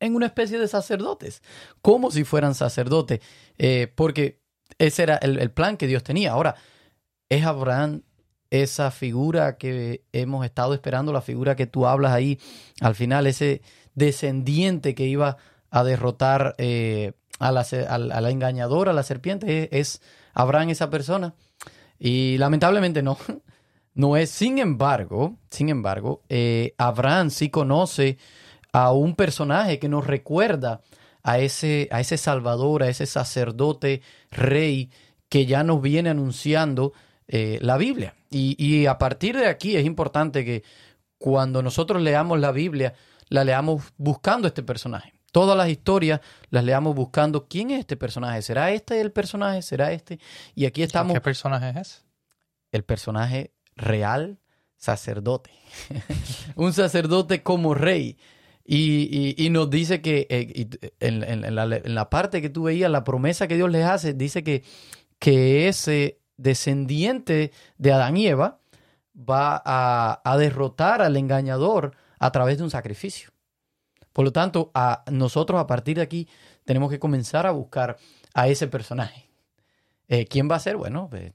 en 0.00 0.14
una 0.14 0.26
especie 0.26 0.58
de 0.58 0.68
sacerdotes, 0.68 1.42
como 1.80 2.10
si 2.10 2.24
fueran 2.24 2.54
sacerdotes, 2.54 3.20
eh, 3.58 3.92
porque 3.94 4.40
ese 4.78 5.04
era 5.04 5.16
el, 5.16 5.38
el 5.38 5.50
plan 5.50 5.76
que 5.76 5.86
Dios 5.86 6.02
tenía. 6.02 6.32
Ahora, 6.32 6.56
¿es 7.28 7.44
Abraham 7.44 8.02
esa 8.50 8.90
figura 8.90 9.56
que 9.56 10.04
hemos 10.12 10.44
estado 10.44 10.74
esperando, 10.74 11.12
la 11.12 11.20
figura 11.20 11.56
que 11.56 11.66
tú 11.66 11.86
hablas 11.86 12.12
ahí 12.12 12.38
al 12.80 12.94
final, 12.94 13.26
ese 13.26 13.62
descendiente 13.94 14.94
que 14.94 15.06
iba 15.06 15.36
a 15.70 15.84
derrotar 15.84 16.54
eh, 16.58 17.12
a 17.38 17.52
la, 17.52 18.30
engañadora, 18.30 18.92
a 18.92 18.94
la 18.94 19.02
serpiente, 19.02 19.64
es, 19.64 19.68
es 19.72 20.02
Abraham 20.34 20.70
esa 20.70 20.90
persona. 20.90 21.34
Y 21.98 22.38
lamentablemente 22.38 23.02
no, 23.02 23.18
no 23.94 24.16
es. 24.16 24.30
Sin 24.30 24.58
embargo, 24.58 25.36
sin 25.50 25.68
embargo, 25.68 26.22
eh, 26.28 26.74
Abraham 26.78 27.30
sí 27.30 27.50
conoce 27.50 28.18
a 28.72 28.92
un 28.92 29.16
personaje 29.16 29.78
que 29.78 29.88
nos 29.88 30.06
recuerda 30.06 30.82
a 31.22 31.38
ese, 31.38 31.88
a 31.90 32.00
ese 32.00 32.18
Salvador, 32.18 32.82
a 32.82 32.88
ese 32.88 33.06
sacerdote 33.06 34.02
rey 34.30 34.90
que 35.28 35.46
ya 35.46 35.64
nos 35.64 35.82
viene 35.82 36.10
anunciando 36.10 36.92
eh, 37.26 37.58
la 37.62 37.76
Biblia. 37.76 38.14
Y, 38.30 38.54
y 38.64 38.86
a 38.86 38.98
partir 38.98 39.36
de 39.36 39.46
aquí 39.46 39.76
es 39.76 39.84
importante 39.84 40.44
que 40.44 40.62
cuando 41.18 41.62
nosotros 41.62 42.02
leamos 42.02 42.38
la 42.38 42.52
Biblia, 42.52 42.94
la 43.28 43.44
leamos 43.44 43.82
buscando 43.96 44.46
este 44.46 44.62
personaje. 44.62 45.15
Todas 45.36 45.54
las 45.54 45.68
historias 45.68 46.20
las 46.48 46.64
leamos 46.64 46.94
buscando 46.94 47.46
quién 47.46 47.70
es 47.70 47.80
este 47.80 47.94
personaje. 47.98 48.40
¿Será 48.40 48.70
este 48.70 49.02
el 49.02 49.12
personaje? 49.12 49.60
¿Será 49.60 49.92
este? 49.92 50.18
Y 50.54 50.64
aquí 50.64 50.82
estamos 50.82 51.12
¿Qué 51.12 51.20
personaje 51.20 51.78
es? 51.78 52.06
el 52.72 52.84
personaje 52.84 53.52
real 53.76 54.38
sacerdote. 54.78 55.50
un 56.56 56.72
sacerdote 56.72 57.42
como 57.42 57.74
rey. 57.74 58.16
Y, 58.64 59.34
y- 59.36 59.44
y 59.46 59.50
nos 59.50 59.68
dice 59.68 60.00
que 60.00 60.26
eh, 60.30 60.50
y 60.54 60.68
en, 61.00 61.22
en- 61.22 61.44
en 61.44 61.54
la, 61.54 61.64
en 61.64 61.94
la 61.94 62.08
parte 62.08 62.40
que 62.40 62.48
tú 62.48 62.62
veías, 62.62 62.90
la 62.90 63.04
promesa 63.04 63.46
que 63.46 63.56
Dios 63.56 63.70
les 63.70 63.84
hace, 63.84 64.14
dice 64.14 64.42
que, 64.42 64.64
que 65.18 65.68
ese 65.68 66.18
descendiente 66.38 67.52
de 67.76 67.92
Adán 67.92 68.16
y 68.16 68.26
Eva 68.26 68.58
va 69.14 69.60
a, 69.66 70.22
a 70.24 70.36
derrotar 70.38 71.02
al 71.02 71.14
engañador 71.18 71.94
a 72.18 72.32
través 72.32 72.56
de 72.56 72.64
un 72.64 72.70
sacrificio. 72.70 73.30
Por 74.16 74.24
lo 74.24 74.32
tanto, 74.32 74.70
a 74.72 75.04
nosotros 75.12 75.60
a 75.60 75.66
partir 75.66 75.96
de 75.98 76.02
aquí 76.02 76.26
tenemos 76.64 76.88
que 76.88 76.98
comenzar 76.98 77.46
a 77.46 77.50
buscar 77.50 77.98
a 78.32 78.48
ese 78.48 78.66
personaje. 78.66 79.28
Eh, 80.08 80.24
¿Quién 80.24 80.50
va 80.50 80.56
a 80.56 80.58
ser? 80.58 80.78
Bueno, 80.78 81.08
pues, 81.10 81.34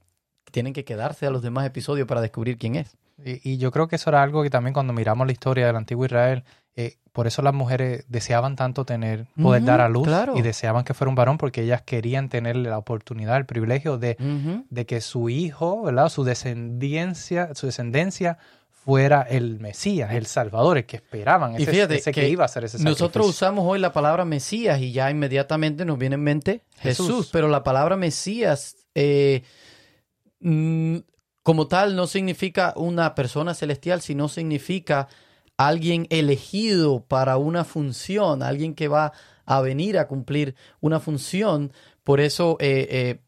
tienen 0.50 0.72
que 0.72 0.84
quedarse 0.84 1.24
a 1.24 1.30
los 1.30 1.42
demás 1.42 1.64
episodios 1.64 2.08
para 2.08 2.20
descubrir 2.20 2.58
quién 2.58 2.74
es. 2.74 2.96
Y, 3.24 3.52
y 3.52 3.58
yo 3.58 3.70
creo 3.70 3.86
que 3.86 3.94
eso 3.94 4.10
era 4.10 4.20
algo 4.20 4.42
que 4.42 4.50
también 4.50 4.74
cuando 4.74 4.92
miramos 4.92 5.28
la 5.28 5.32
historia 5.32 5.64
del 5.64 5.76
antiguo 5.76 6.06
Israel, 6.06 6.42
eh, 6.74 6.96
por 7.12 7.28
eso 7.28 7.40
las 7.40 7.54
mujeres 7.54 8.04
deseaban 8.08 8.56
tanto 8.56 8.84
tener, 8.84 9.28
poder 9.40 9.62
dar 9.62 9.80
a 9.80 9.88
luz 9.88 10.08
claro. 10.08 10.36
y 10.36 10.42
deseaban 10.42 10.82
que 10.82 10.92
fuera 10.92 11.08
un 11.08 11.14
varón 11.14 11.38
porque 11.38 11.62
ellas 11.62 11.82
querían 11.82 12.30
tener 12.30 12.56
la 12.56 12.78
oportunidad, 12.78 13.36
el 13.36 13.46
privilegio 13.46 13.96
de, 13.96 14.16
de 14.70 14.86
que 14.86 15.00
su 15.00 15.28
hijo, 15.28 15.82
¿verdad? 15.82 16.08
Su 16.08 16.24
descendencia, 16.24 17.54
su 17.54 17.66
descendencia 17.66 18.38
fuera 18.84 19.22
el 19.22 19.60
Mesías, 19.60 20.12
el 20.12 20.26
Salvador, 20.26 20.78
el 20.78 20.86
que 20.86 20.96
esperaban, 20.96 21.52
Y 21.52 21.62
ese, 21.62 21.70
fíjate 21.70 21.96
ese 21.96 22.12
que, 22.12 22.22
que 22.22 22.28
iba 22.28 22.44
a 22.44 22.48
ser 22.48 22.64
ese 22.64 22.78
sacrificio. 22.78 23.06
Nosotros 23.06 23.28
usamos 23.28 23.64
hoy 23.66 23.78
la 23.78 23.92
palabra 23.92 24.24
Mesías 24.24 24.80
y 24.80 24.92
ya 24.92 25.10
inmediatamente 25.10 25.84
nos 25.84 25.98
viene 25.98 26.14
en 26.14 26.22
mente 26.24 26.62
Jesús. 26.78 27.06
Jesús. 27.06 27.30
pero 27.32 27.48
la 27.48 27.62
palabra 27.62 27.96
Mesías 27.96 28.76
eh, 28.94 29.42
mm, 30.40 30.96
como 31.42 31.68
tal 31.68 31.94
no 31.94 32.06
significa 32.06 32.72
una 32.76 33.14
persona 33.14 33.54
celestial, 33.54 34.00
sino 34.00 34.28
significa 34.28 35.08
alguien 35.56 36.06
elegido 36.10 37.04
para 37.04 37.36
una 37.36 37.64
función, 37.64 38.42
alguien 38.42 38.74
que 38.74 38.88
va 38.88 39.12
a 39.44 39.60
venir 39.60 39.98
a 39.98 40.08
cumplir 40.08 40.54
una 40.80 40.98
función. 40.98 41.72
Por 42.02 42.20
eso 42.20 42.56
eh, 42.60 42.88
eh, 42.90 43.18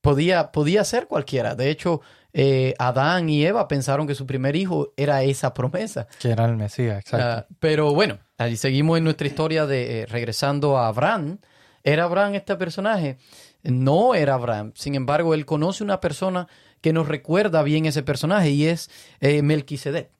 podía, 0.00 0.52
podía 0.52 0.84
ser 0.84 1.06
cualquiera. 1.06 1.54
De 1.54 1.70
hecho, 1.70 2.00
eh, 2.32 2.74
Adán 2.78 3.28
y 3.28 3.44
Eva 3.44 3.68
pensaron 3.68 4.06
que 4.06 4.14
su 4.14 4.26
primer 4.26 4.56
hijo 4.56 4.92
era 4.96 5.22
esa 5.22 5.52
promesa. 5.54 6.06
Que 6.18 6.30
era 6.30 6.46
el 6.46 6.56
Mesías, 6.56 6.98
exacto. 7.00 7.26
Ah, 7.26 7.46
pero 7.58 7.92
bueno, 7.94 8.18
ahí 8.38 8.56
seguimos 8.56 8.98
en 8.98 9.04
nuestra 9.04 9.26
historia 9.26 9.66
de 9.66 10.00
eh, 10.02 10.06
regresando 10.06 10.78
a 10.78 10.88
Abraham. 10.88 11.38
¿Era 11.82 12.04
Abraham 12.04 12.34
este 12.34 12.56
personaje? 12.56 13.18
No 13.62 14.14
era 14.14 14.34
Abraham. 14.34 14.72
Sin 14.74 14.94
embargo, 14.94 15.34
él 15.34 15.44
conoce 15.44 15.84
una 15.84 16.00
persona 16.00 16.48
que 16.80 16.92
nos 16.92 17.08
recuerda 17.08 17.62
bien 17.62 17.86
ese 17.86 18.02
personaje 18.02 18.50
y 18.50 18.66
es 18.66 18.90
eh, 19.20 19.42
Melquisedec. 19.42 20.10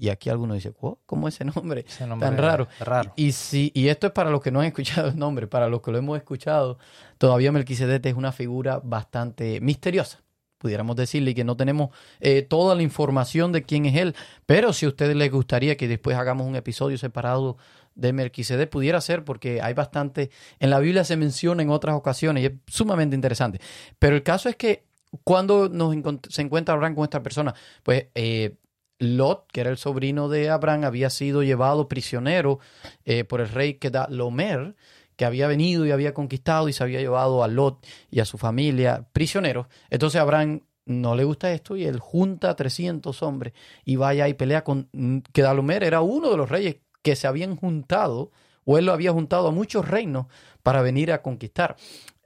Y 0.00 0.10
aquí 0.10 0.30
alguno 0.30 0.54
dice, 0.54 0.70
"¿Cuál? 0.70 0.94
¿cómo 1.06 1.26
ese 1.26 1.44
nombre? 1.44 1.84
Ese 1.88 2.06
nombre 2.06 2.28
tan 2.28 2.38
raro. 2.38 2.68
raro. 2.78 3.12
Y, 3.16 3.32
sí, 3.32 3.72
y 3.74 3.88
esto 3.88 4.06
es 4.06 4.12
para 4.12 4.30
los 4.30 4.40
que 4.40 4.52
no 4.52 4.60
han 4.60 4.66
escuchado 4.66 5.08
el 5.08 5.18
nombre, 5.18 5.48
para 5.48 5.68
los 5.68 5.80
que 5.82 5.90
lo 5.90 5.98
hemos 5.98 6.16
escuchado, 6.16 6.78
todavía 7.18 7.50
Melquisedec 7.50 8.06
es 8.06 8.14
una 8.14 8.30
figura 8.30 8.80
bastante 8.82 9.60
misteriosa, 9.60 10.20
pudiéramos 10.58 10.96
decirle, 10.96 11.34
que 11.34 11.44
no 11.44 11.56
tenemos 11.56 11.90
eh, 12.20 12.42
toda 12.42 12.74
la 12.74 12.82
información 12.82 13.52
de 13.52 13.62
quién 13.62 13.86
es 13.86 13.96
él. 13.96 14.14
Pero 14.46 14.72
si 14.72 14.86
a 14.86 14.88
ustedes 14.88 15.16
les 15.16 15.30
gustaría 15.30 15.76
que 15.76 15.88
después 15.88 16.16
hagamos 16.16 16.46
un 16.46 16.56
episodio 16.56 16.98
separado 16.98 17.56
de 17.94 18.12
Melquisedec, 18.12 18.68
pudiera 18.68 19.00
ser, 19.00 19.24
porque 19.24 19.60
hay 19.60 19.74
bastante, 19.74 20.30
en 20.60 20.70
la 20.70 20.78
Biblia 20.78 21.04
se 21.04 21.16
menciona 21.16 21.62
en 21.62 21.70
otras 21.70 21.96
ocasiones 21.96 22.42
y 22.42 22.46
es 22.46 22.52
sumamente 22.66 23.16
interesante. 23.16 23.60
Pero 23.98 24.16
el 24.16 24.22
caso 24.22 24.48
es 24.48 24.56
que 24.56 24.84
cuando 25.24 25.68
nos 25.68 25.94
se 26.28 26.42
encuentra 26.42 26.74
Abraham 26.74 26.94
con 26.94 27.04
esta 27.04 27.22
persona, 27.22 27.54
pues 27.82 28.06
eh, 28.14 28.56
Lot, 28.98 29.50
que 29.52 29.60
era 29.60 29.70
el 29.70 29.78
sobrino 29.78 30.28
de 30.28 30.50
Abraham, 30.50 30.84
había 30.84 31.10
sido 31.10 31.42
llevado 31.42 31.88
prisionero 31.88 32.58
eh, 33.04 33.24
por 33.24 33.40
el 33.40 33.48
rey 33.48 33.74
Kedalomer, 33.74 34.74
que 35.18 35.24
había 35.24 35.48
venido 35.48 35.84
y 35.84 35.90
había 35.90 36.14
conquistado 36.14 36.68
y 36.68 36.72
se 36.72 36.84
había 36.84 37.00
llevado 37.00 37.42
a 37.42 37.48
Lot 37.48 37.84
y 38.08 38.20
a 38.20 38.24
su 38.24 38.38
familia 38.38 39.08
prisioneros. 39.12 39.66
Entonces 39.90 40.20
Abraham 40.20 40.60
no 40.86 41.16
le 41.16 41.24
gusta 41.24 41.52
esto 41.52 41.76
y 41.76 41.84
él 41.84 41.98
junta 41.98 42.50
a 42.50 42.56
300 42.56 43.20
hombres 43.24 43.52
y 43.84 43.96
vaya 43.96 44.28
y 44.28 44.34
pelea 44.34 44.62
con 44.62 44.88
mm, 44.92 45.18
Kedalomer, 45.32 45.82
era 45.82 46.02
uno 46.02 46.30
de 46.30 46.36
los 46.36 46.48
reyes 46.48 46.76
que 47.02 47.16
se 47.16 47.26
habían 47.26 47.56
juntado, 47.56 48.30
o 48.64 48.78
él 48.78 48.86
lo 48.86 48.92
había 48.92 49.10
juntado 49.10 49.48
a 49.48 49.50
muchos 49.50 49.88
reinos 49.88 50.26
para 50.62 50.82
venir 50.82 51.10
a 51.10 51.20
conquistar. 51.20 51.74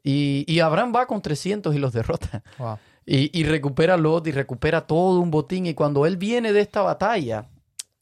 Y, 0.04 0.44
y 0.46 0.60
Abraham 0.60 0.92
va 0.94 1.06
con 1.06 1.22
300 1.22 1.74
y 1.74 1.78
los 1.78 1.94
derrota. 1.94 2.42
Wow. 2.58 2.78
Y, 3.06 3.36
y 3.38 3.44
recupera 3.44 3.94
a 3.94 3.96
Lot 3.96 4.26
y 4.26 4.32
recupera 4.32 4.86
todo 4.86 5.18
un 5.18 5.30
botín. 5.30 5.64
Y 5.64 5.74
cuando 5.74 6.04
él 6.04 6.18
viene 6.18 6.52
de 6.52 6.60
esta 6.60 6.82
batalla, 6.82 7.48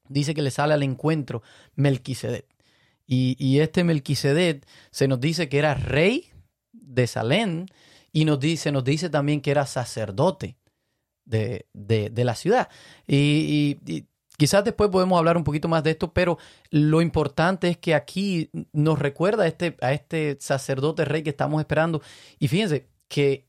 dice 0.09 0.35
que 0.35 0.43
le 0.43 0.51
sale 0.51 0.75
al 0.75 0.83
encuentro 0.83 1.43
Melquisedec. 1.77 2.47
Y, 3.12 3.59
este 3.59 3.83
Melquisedec 3.83 4.64
se 4.93 5.09
nos 5.09 5.21
dice 5.21 5.49
que 5.49 5.59
era 5.59 5.75
rey 5.75 6.31
de 6.71 7.09
Salem 7.09 7.67
y 8.12 8.25
nos 8.25 8.38
dice, 8.38 8.71
nos 8.71 8.85
dice 8.85 9.11
también 9.11 9.40
que 9.40 9.50
era 9.50 9.67
sacerdote 9.67 10.57
de, 11.25 11.67
de- 11.73 12.25
la 12.25 12.37
ciudad. 12.37 12.69
Y 13.09 13.79
quizás 14.38 14.62
después 14.62 14.90
podemos 14.90 15.19
hablar 15.19 15.37
un 15.37 15.43
poquito 15.43 15.67
más 15.67 15.83
de 15.83 15.90
esto, 15.90 16.12
pero 16.12 16.38
lo 16.71 17.02
importante 17.02 17.69
es 17.69 17.79
que 17.79 17.97
aquí 17.97 18.49
nos 18.73 18.97
recuerda 19.00 19.43
a 19.43 19.49
este, 19.49 19.76
a 19.81 19.93
este 19.93 20.38
sacerdote 20.40 21.05
rey 21.05 21.25
que 21.25 21.31
estamos 21.31 21.61
esperando. 21.61 22.02
Y 22.38 22.47
fíjense 22.47 22.87
que 23.09 23.49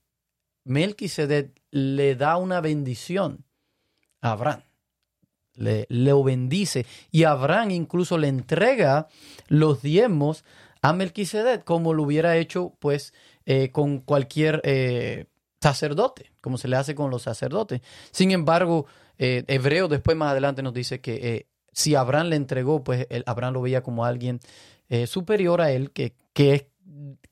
Melquisedec 0.63 1.51
le 1.69 2.15
da 2.15 2.37
una 2.37 2.61
bendición 2.61 3.45
a 4.21 4.31
Abraham. 4.31 4.63
Le, 5.61 6.13
bendice. 6.23 6.85
Y 7.11 7.23
Abraham 7.23 7.71
incluso 7.71 8.17
le 8.17 8.27
entrega 8.27 9.07
los 9.47 9.81
diezmos 9.81 10.43
a 10.81 10.93
Melquisedec, 10.93 11.63
como 11.63 11.93
lo 11.93 12.03
hubiera 12.03 12.37
hecho, 12.37 12.73
pues, 12.79 13.13
eh, 13.45 13.69
con 13.71 13.99
cualquier 13.99 14.61
eh, 14.63 15.25
sacerdote, 15.61 16.31
como 16.41 16.57
se 16.57 16.67
le 16.67 16.75
hace 16.75 16.95
con 16.95 17.11
los 17.11 17.21
sacerdotes. 17.23 17.81
Sin 18.11 18.31
embargo, 18.31 18.87
eh, 19.17 19.43
Hebreo 19.47 19.87
después 19.87 20.17
más 20.17 20.31
adelante 20.31 20.63
nos 20.63 20.73
dice 20.73 20.99
que 21.01 21.47
si 21.71 21.95
Abraham 21.95 22.27
le 22.27 22.35
entregó, 22.35 22.83
pues 22.83 23.07
Abraham 23.25 23.53
lo 23.53 23.61
veía 23.61 23.81
como 23.83 24.03
alguien 24.03 24.39
superior 25.07 25.61
a 25.61 25.71
él, 25.71 25.91
que, 25.91 26.13
que, 26.33 26.53
es- 26.53 26.65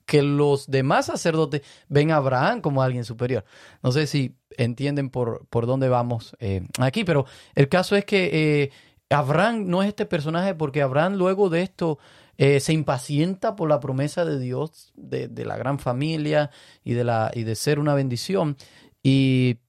que 0.09 0.23
los 0.23 0.65
demás 0.65 1.05
sacerdotes 1.05 1.61
ven 1.87 2.09
a 2.09 2.15
Abraham 2.15 2.61
como 2.61 2.81
alguien 2.81 3.05
superior. 3.05 3.45
No 3.83 3.91
sé 3.91 4.07
si 4.07 4.35
entienden 4.57 5.11
por, 5.11 5.45
por 5.51 5.67
dónde 5.67 5.87
vamos 5.87 6.35
eh, 6.39 6.63
aquí, 6.79 7.03
pero 7.03 7.27
el 7.53 7.69
caso 7.69 7.95
es 7.95 8.05
que 8.05 8.29
eh, 8.33 8.71
Abraham 9.11 9.67
no 9.67 9.83
es 9.83 9.89
este 9.89 10.07
personaje 10.07 10.55
porque 10.55 10.81
Abraham 10.81 11.13
luego 11.13 11.51
de 11.51 11.61
esto 11.61 11.99
eh, 12.39 12.59
se 12.59 12.73
impacienta 12.73 13.55
por 13.55 13.69
la 13.69 13.79
promesa 13.79 14.25
de 14.25 14.39
Dios, 14.39 14.91
de, 14.95 15.27
de 15.27 15.45
la 15.45 15.57
gran 15.57 15.77
familia 15.77 16.49
y 16.83 16.93
de, 16.93 17.03
la, 17.03 17.29
y 17.31 17.43
de 17.43 17.53
ser 17.53 17.77
una 17.77 17.93
bendición, 17.93 18.57
y, 19.03 19.59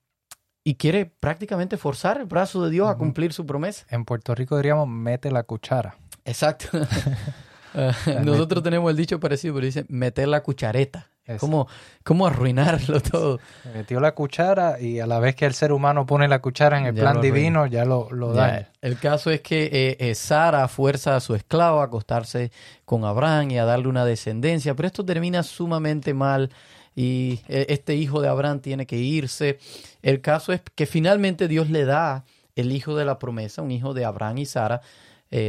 y 0.64 0.76
quiere 0.76 1.04
prácticamente 1.04 1.76
forzar 1.76 2.18
el 2.18 2.24
brazo 2.24 2.64
de 2.64 2.70
Dios 2.70 2.88
a 2.88 2.96
cumplir 2.96 3.34
su 3.34 3.44
promesa. 3.44 3.84
En 3.90 4.06
Puerto 4.06 4.34
Rico 4.34 4.56
diríamos, 4.56 4.88
mete 4.88 5.30
la 5.30 5.42
cuchara. 5.42 5.98
Exacto. 6.24 6.68
Eh, 8.06 8.20
Nosotros 8.24 8.62
tenemos 8.62 8.90
el 8.90 8.96
dicho 8.96 9.20
parecido, 9.20 9.54
pero 9.54 9.66
dice 9.66 9.84
meter 9.88 10.28
la 10.28 10.42
cuchareta. 10.42 11.06
Eso. 11.24 11.38
¿Cómo, 11.38 11.68
¿Cómo 12.02 12.26
arruinarlo 12.26 13.00
todo? 13.00 13.38
Metió 13.72 14.00
la 14.00 14.12
cuchara 14.16 14.80
y 14.80 14.98
a 14.98 15.06
la 15.06 15.20
vez 15.20 15.36
que 15.36 15.46
el 15.46 15.54
ser 15.54 15.70
humano 15.70 16.04
pone 16.04 16.26
la 16.26 16.40
cuchara 16.40 16.78
en 16.78 16.86
el 16.86 16.94
Ya 16.96 17.02
plan 17.02 17.20
divino, 17.20 17.66
ya 17.66 17.84
lo, 17.84 18.10
lo 18.10 18.34
Ya, 18.34 18.40
daña. 18.46 18.68
el 18.80 18.98
caso 18.98 19.30
es 19.30 19.40
que 19.40 19.66
eh, 19.72 19.96
eh, 20.00 20.14
Sara 20.16 20.66
fuerza 20.66 21.14
a 21.14 21.20
su 21.20 21.36
esclavo 21.36 21.80
a 21.82 21.84
acostarse 21.84 22.50
con 22.84 23.04
Abraham 23.04 23.52
y 23.52 23.58
a 23.58 23.64
darle 23.64 23.86
una 23.86 24.04
descendencia, 24.04 24.74
pero 24.74 24.88
esto 24.88 25.04
termina 25.04 25.44
sumamente 25.44 26.14
mal 26.14 26.50
y 26.96 27.40
eh, 27.46 27.66
este 27.68 27.94
hijo 27.94 28.20
de 28.20 28.26
Abraham 28.28 28.58
tiene 28.58 28.86
que 28.86 28.96
irse. 28.96 29.60
El 30.02 30.20
caso 30.20 30.52
es 30.52 30.62
que 30.74 30.86
finalmente 30.86 31.46
Dios 31.46 31.70
le 31.70 31.84
da 31.84 32.24
el 32.56 32.72
hijo 32.72 32.96
de 32.96 33.04
la 33.04 33.20
promesa, 33.20 33.62
un 33.62 33.70
hijo 33.70 33.94
de 33.94 34.04
Abraham 34.04 34.38
y 34.38 34.46
Sara. 34.46 34.80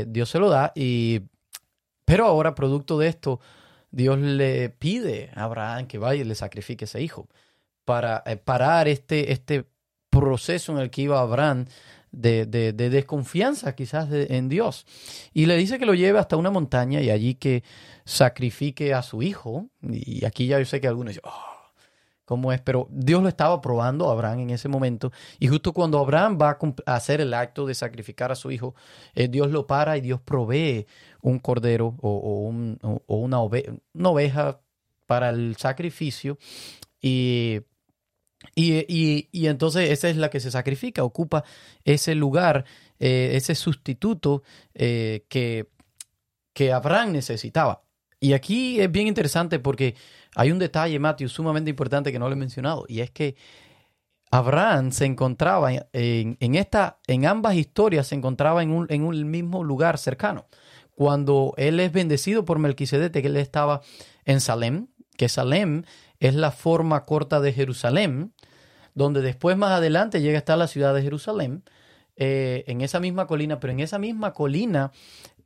Dios 0.05 0.29
se 0.29 0.37
lo 0.37 0.47
da 0.51 0.71
y 0.75 1.21
pero 2.11 2.25
ahora 2.25 2.55
producto 2.55 2.99
de 2.99 3.07
esto 3.07 3.39
Dios 3.89 4.19
le 4.19 4.69
pide 4.69 5.29
a 5.33 5.45
Abraham 5.45 5.87
que 5.87 5.97
vaya 5.97 6.23
y 6.23 6.25
le 6.25 6.35
sacrifique 6.35 6.83
ese 6.83 7.01
hijo 7.01 7.29
para 7.85 8.21
eh, 8.25 8.35
parar 8.35 8.89
este, 8.89 9.31
este 9.31 9.63
proceso 10.09 10.73
en 10.73 10.79
el 10.79 10.89
que 10.89 11.03
iba 11.03 11.21
Abraham 11.21 11.67
de, 12.11 12.45
de, 12.45 12.73
desconfianza 12.73 13.73
quizás 13.75 14.09
en 14.11 14.49
Dios. 14.49 14.85
Y 15.33 15.45
le 15.45 15.55
dice 15.55 15.79
que 15.79 15.85
lo 15.85 15.93
lleve 15.93 16.19
hasta 16.19 16.35
una 16.35 16.51
montaña 16.51 16.99
y 16.99 17.11
allí 17.11 17.35
que 17.35 17.63
sacrifique 18.03 18.93
a 18.93 19.03
su 19.03 19.21
hijo. 19.21 19.69
Y 19.81 20.25
aquí 20.25 20.47
ya 20.47 20.59
yo 20.59 20.65
sé 20.65 20.81
que 20.81 20.89
algunos 20.89 21.15
dicen, 21.15 21.23
oh, 21.23 21.51
cómo 22.31 22.53
es, 22.53 22.61
pero 22.61 22.87
Dios 22.89 23.21
lo 23.21 23.27
estaba 23.27 23.59
probando 23.59 24.09
a 24.09 24.13
Abraham 24.13 24.39
en 24.39 24.49
ese 24.51 24.69
momento. 24.69 25.11
Y 25.37 25.49
justo 25.49 25.73
cuando 25.73 25.99
Abraham 25.99 26.37
va 26.41 26.57
a 26.85 26.95
hacer 26.95 27.19
el 27.19 27.33
acto 27.33 27.65
de 27.65 27.75
sacrificar 27.75 28.31
a 28.31 28.35
su 28.35 28.51
hijo, 28.51 28.73
eh, 29.15 29.27
Dios 29.27 29.51
lo 29.51 29.67
para 29.67 29.97
y 29.97 30.01
Dios 30.01 30.21
provee 30.21 30.87
un 31.21 31.39
cordero 31.39 31.95
o, 32.01 32.47
una, 33.07 33.39
oveja 33.39 34.61
para 35.05 35.29
el 35.29 35.55
sacrificio. 35.57 36.37
Y, 37.01 37.61
y, 38.55 39.47
entonces 39.47 39.89
esa 39.89 40.09
es 40.09 40.17
la 40.17 40.29
que 40.29 40.39
se 40.39 40.51
sacrifica, 40.51 41.03
ocupa 41.03 41.43
ese 41.83 42.15
lugar, 42.15 42.65
eh, 42.99 43.31
ese 43.33 43.55
sustituto 43.55 44.43
eh, 44.73 45.25
que, 45.29 45.69
que 46.53 46.71
Abraham 46.71 47.13
necesitaba. 47.13 47.83
Y 48.19 48.33
aquí 48.33 48.79
es 48.79 48.91
bien 48.91 49.07
interesante 49.07 49.59
porque 49.59 49.95
hay 50.35 50.51
un 50.51 50.59
detalle, 50.59 50.99
Matthew, 50.99 51.29
sumamente 51.29 51.69
importante 51.71 52.11
que 52.11 52.19
no 52.19 52.29
le 52.29 52.33
he 52.33 52.37
mencionado, 52.37 52.85
y 52.87 53.01
es 53.01 53.09
que 53.09 53.35
Abraham 54.31 54.91
se 54.91 55.05
encontraba 55.05 55.71
en, 55.73 56.55
esta, 56.55 56.99
en 57.05 57.25
ambas 57.25 57.55
historias 57.55 58.07
se 58.07 58.15
encontraba 58.15 58.63
en 58.63 58.71
un, 58.71 58.87
en 58.89 59.03
un 59.03 59.29
mismo 59.29 59.63
lugar 59.63 59.97
cercano. 59.97 60.45
Cuando 60.95 61.53
él 61.57 61.79
es 61.79 61.91
bendecido 61.91 62.45
por 62.45 62.59
Melquisedec, 62.59 63.11
que 63.11 63.19
él 63.19 63.37
estaba 63.37 63.81
en 64.25 64.39
Salem, 64.39 64.87
que 65.17 65.29
Salem 65.29 65.83
es 66.19 66.35
la 66.35 66.51
forma 66.51 67.05
corta 67.05 67.39
de 67.39 67.53
Jerusalén, 67.53 68.33
donde 68.93 69.21
después 69.21 69.57
más 69.57 69.71
adelante 69.71 70.21
llega 70.21 70.37
a 70.37 70.39
estar 70.39 70.57
la 70.57 70.67
ciudad 70.67 70.93
de 70.93 71.01
Jerusalén, 71.01 71.63
eh, 72.17 72.65
en 72.67 72.81
esa 72.81 72.99
misma 72.99 73.25
colina, 73.25 73.59
pero 73.59 73.73
en 73.73 73.79
esa 73.79 73.97
misma 73.97 74.33
colina 74.33 74.91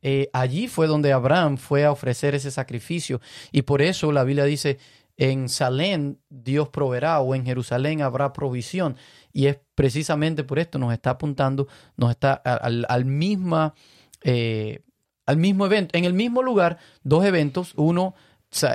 eh, 0.02 0.28
allí 0.32 0.68
fue 0.68 0.86
donde 0.86 1.12
Abraham 1.12 1.56
fue 1.56 1.84
a 1.84 1.92
ofrecer 1.92 2.34
ese 2.34 2.50
sacrificio. 2.50 3.20
Y 3.52 3.62
por 3.62 3.82
eso 3.82 4.12
la 4.12 4.24
Biblia 4.24 4.44
dice, 4.44 4.78
en 5.16 5.48
Salén 5.48 6.20
Dios 6.28 6.68
proveerá 6.68 7.20
o 7.20 7.34
en 7.34 7.44
Jerusalén 7.44 8.02
habrá 8.02 8.32
provisión. 8.32 8.96
Y 9.32 9.46
es 9.46 9.58
precisamente 9.74 10.44
por 10.44 10.58
esto, 10.58 10.78
nos 10.78 10.92
está 10.92 11.10
apuntando, 11.10 11.68
nos 11.96 12.10
está 12.10 12.34
al, 12.34 12.86
al 12.88 13.04
misma, 13.04 13.74
eh, 14.22 14.82
al 15.26 15.36
mismo 15.36 15.66
evento, 15.66 15.96
en 15.96 16.04
el 16.04 16.14
mismo 16.14 16.42
lugar, 16.42 16.78
dos 17.02 17.24
eventos. 17.24 17.72
Uno, 17.76 18.14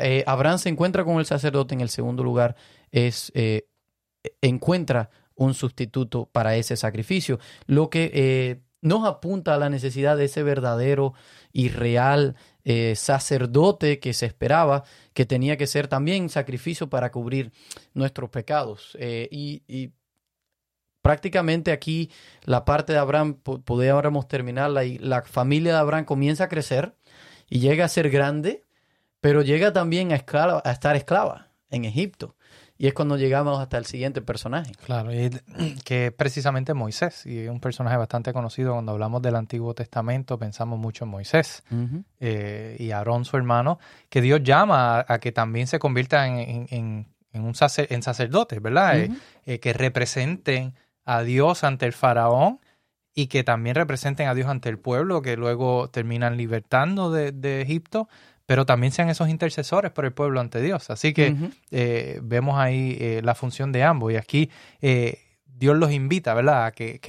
eh, 0.01 0.23
Abraham 0.27 0.59
se 0.59 0.69
encuentra 0.69 1.03
con 1.03 1.17
el 1.19 1.25
sacerdote, 1.25 1.73
en 1.73 1.81
el 1.81 1.89
segundo 1.89 2.23
lugar 2.23 2.55
es 2.91 3.31
encuentra 4.41 5.09
un 5.35 5.53
sustituto 5.53 6.29
para 6.31 6.55
ese 6.55 6.75
sacrificio. 6.75 7.39
Lo 7.65 7.89
que 7.89 8.61
nos 8.81 9.07
apunta 9.07 9.53
a 9.53 9.57
la 9.57 9.69
necesidad 9.69 10.17
de 10.17 10.25
ese 10.25 10.43
verdadero 10.43 11.13
y 11.53 11.69
real 11.69 12.35
eh, 12.63 12.93
sacerdote 12.95 13.99
que 13.99 14.13
se 14.13 14.25
esperaba, 14.25 14.83
que 15.13 15.25
tenía 15.25 15.57
que 15.57 15.67
ser 15.67 15.87
también 15.87 16.29
sacrificio 16.29 16.89
para 16.89 17.11
cubrir 17.11 17.51
nuestros 17.93 18.29
pecados. 18.29 18.97
Eh, 18.99 19.27
y, 19.31 19.91
prácticamente 21.01 21.71
aquí 21.71 22.11
la 22.43 22.65
parte 22.65 22.93
de 22.93 22.99
Abraham, 22.99 23.35
podríamos 23.35 24.27
terminarla, 24.27 24.83
y 24.85 24.97
la 24.97 25.21
familia 25.23 25.73
de 25.73 25.79
Abraham 25.79 26.05
comienza 26.05 26.45
a 26.45 26.49
crecer 26.49 26.95
y 27.49 27.59
llega 27.59 27.85
a 27.85 27.89
ser 27.89 28.09
grande, 28.09 28.63
pero 29.19 29.41
llega 29.41 29.73
también 29.73 30.11
a, 30.11 30.15
a 30.15 30.71
estar 30.71 30.95
esclava 30.95 31.49
en 31.69 31.85
Egipto. 31.85 32.35
Y 32.81 32.87
es 32.87 32.95
cuando 32.95 33.15
llegamos 33.15 33.59
hasta 33.59 33.77
el 33.77 33.85
siguiente 33.85 34.23
personaje. 34.23 34.71
Claro, 34.83 35.13
y 35.13 35.29
que 35.85 36.07
es 36.07 36.11
precisamente 36.13 36.73
Moisés, 36.73 37.27
y 37.27 37.37
es 37.37 37.49
un 37.49 37.59
personaje 37.59 37.95
bastante 37.95 38.33
conocido. 38.33 38.73
Cuando 38.73 38.93
hablamos 38.93 39.21
del 39.21 39.35
Antiguo 39.35 39.75
Testamento, 39.75 40.39
pensamos 40.39 40.79
mucho 40.79 41.05
en 41.05 41.11
Moisés 41.11 41.63
eh, 42.19 42.75
y 42.79 42.89
Aarón, 42.89 43.23
su 43.23 43.37
hermano, 43.37 43.77
que 44.09 44.19
Dios 44.19 44.41
llama 44.41 45.05
a, 45.07 45.19
que 45.19 45.31
también 45.31 45.67
se 45.67 45.77
conviertan 45.77 46.39
en, 46.39 47.05
un 47.33 47.53
en 47.77 48.01
sacerdotes, 48.01 48.59
¿verdad? 48.59 48.97
Eh, 48.97 49.11
eh, 49.45 49.59
que 49.59 49.73
representen 49.73 50.73
a 51.05 51.23
Dios 51.23 51.63
ante 51.63 51.85
el 51.85 51.93
faraón 51.93 52.59
y 53.13 53.27
que 53.27 53.43
también 53.43 53.75
representen 53.75 54.27
a 54.27 54.33
Dios 54.33 54.47
ante 54.47 54.69
el 54.69 54.79
pueblo, 54.79 55.21
que 55.21 55.35
luego 55.35 55.89
terminan 55.89 56.37
libertando 56.37 57.11
de, 57.11 57.31
de 57.31 57.61
Egipto 57.61 58.07
pero 58.51 58.65
también 58.65 58.91
sean 58.91 59.07
esos 59.07 59.29
intercesores 59.29 59.91
por 59.91 60.03
el 60.03 60.11
pueblo 60.11 60.41
ante 60.41 60.59
Dios. 60.61 60.89
Así 60.89 61.13
que 61.13 61.37
eh, 61.71 62.19
vemos 62.21 62.59
ahí 62.59 62.97
eh, 62.99 63.21
la 63.23 63.33
función 63.33 63.71
de 63.71 63.81
ambos 63.81 64.11
y 64.11 64.17
aquí 64.17 64.49
eh, 64.81 65.21
Dios 65.45 65.77
los 65.77 65.89
invita, 65.89 66.33
¿verdad?, 66.33 66.65
a 66.65 66.71
que, 66.73 66.99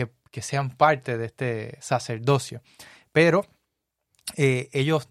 sean 0.40 0.70
parte 0.70 1.18
de 1.18 1.26
este 1.26 1.78
sacerdocio. 1.80 2.62
Pero 3.10 3.44
ellos 4.36 5.08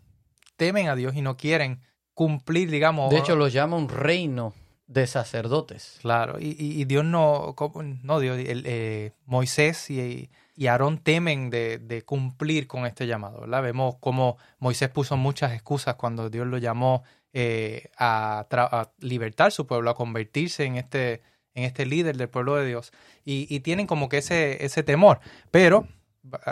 temen 0.56 0.88
a 0.88 0.96
Dios 0.96 1.18
y 1.18 1.22
no 1.22 1.36
quieren 1.36 1.82
cumplir, 2.14 2.72
digamos... 2.72 3.10
De 3.12 3.18
hecho, 3.18 3.36
los 3.36 3.52
llama 3.52 3.76
un 3.76 3.90
reino 3.90 4.54
de 4.92 5.08
sacerdotes. 5.08 5.98
Claro, 6.02 6.38
y, 6.40 6.84
Dios 6.86 7.06
no, 7.06 7.56
no 8.04 8.20
Dios, 8.20 8.38
el, 8.38 9.14
Moisés 9.26 9.90
y, 9.90 10.30
y 10.56 10.68
Aarón 10.68 11.00
temen 11.00 11.50
de, 11.50 12.04
cumplir 12.06 12.68
con 12.68 12.86
este 12.86 13.08
llamado. 13.08 13.42
¿verdad? 13.42 13.64
Vemos 13.64 13.96
cómo 14.00 14.38
Moisés 14.60 14.90
puso 14.90 15.18
muchas 15.18 15.54
excusas 15.54 15.96
cuando 15.96 16.30
Dios 16.30 16.46
lo 16.46 16.58
llamó 16.58 17.04
eh, 17.34 17.90
a, 17.98 18.92
libertar 19.00 19.52
su 19.52 19.66
pueblo, 19.66 19.90
a 19.90 19.96
convertirse 19.96 20.66
en 20.66 20.76
este, 20.76 21.24
en 21.56 21.64
este 21.64 21.86
líder 21.86 22.18
del 22.18 22.30
pueblo 22.30 22.58
de 22.58 22.68
Dios. 22.68 22.92
Y, 23.24 23.60
tienen 23.62 23.88
como 23.88 24.10
que 24.10 24.18
ese, 24.18 24.64
ese 24.66 24.84
temor. 24.84 25.20
Pero, 25.52 25.88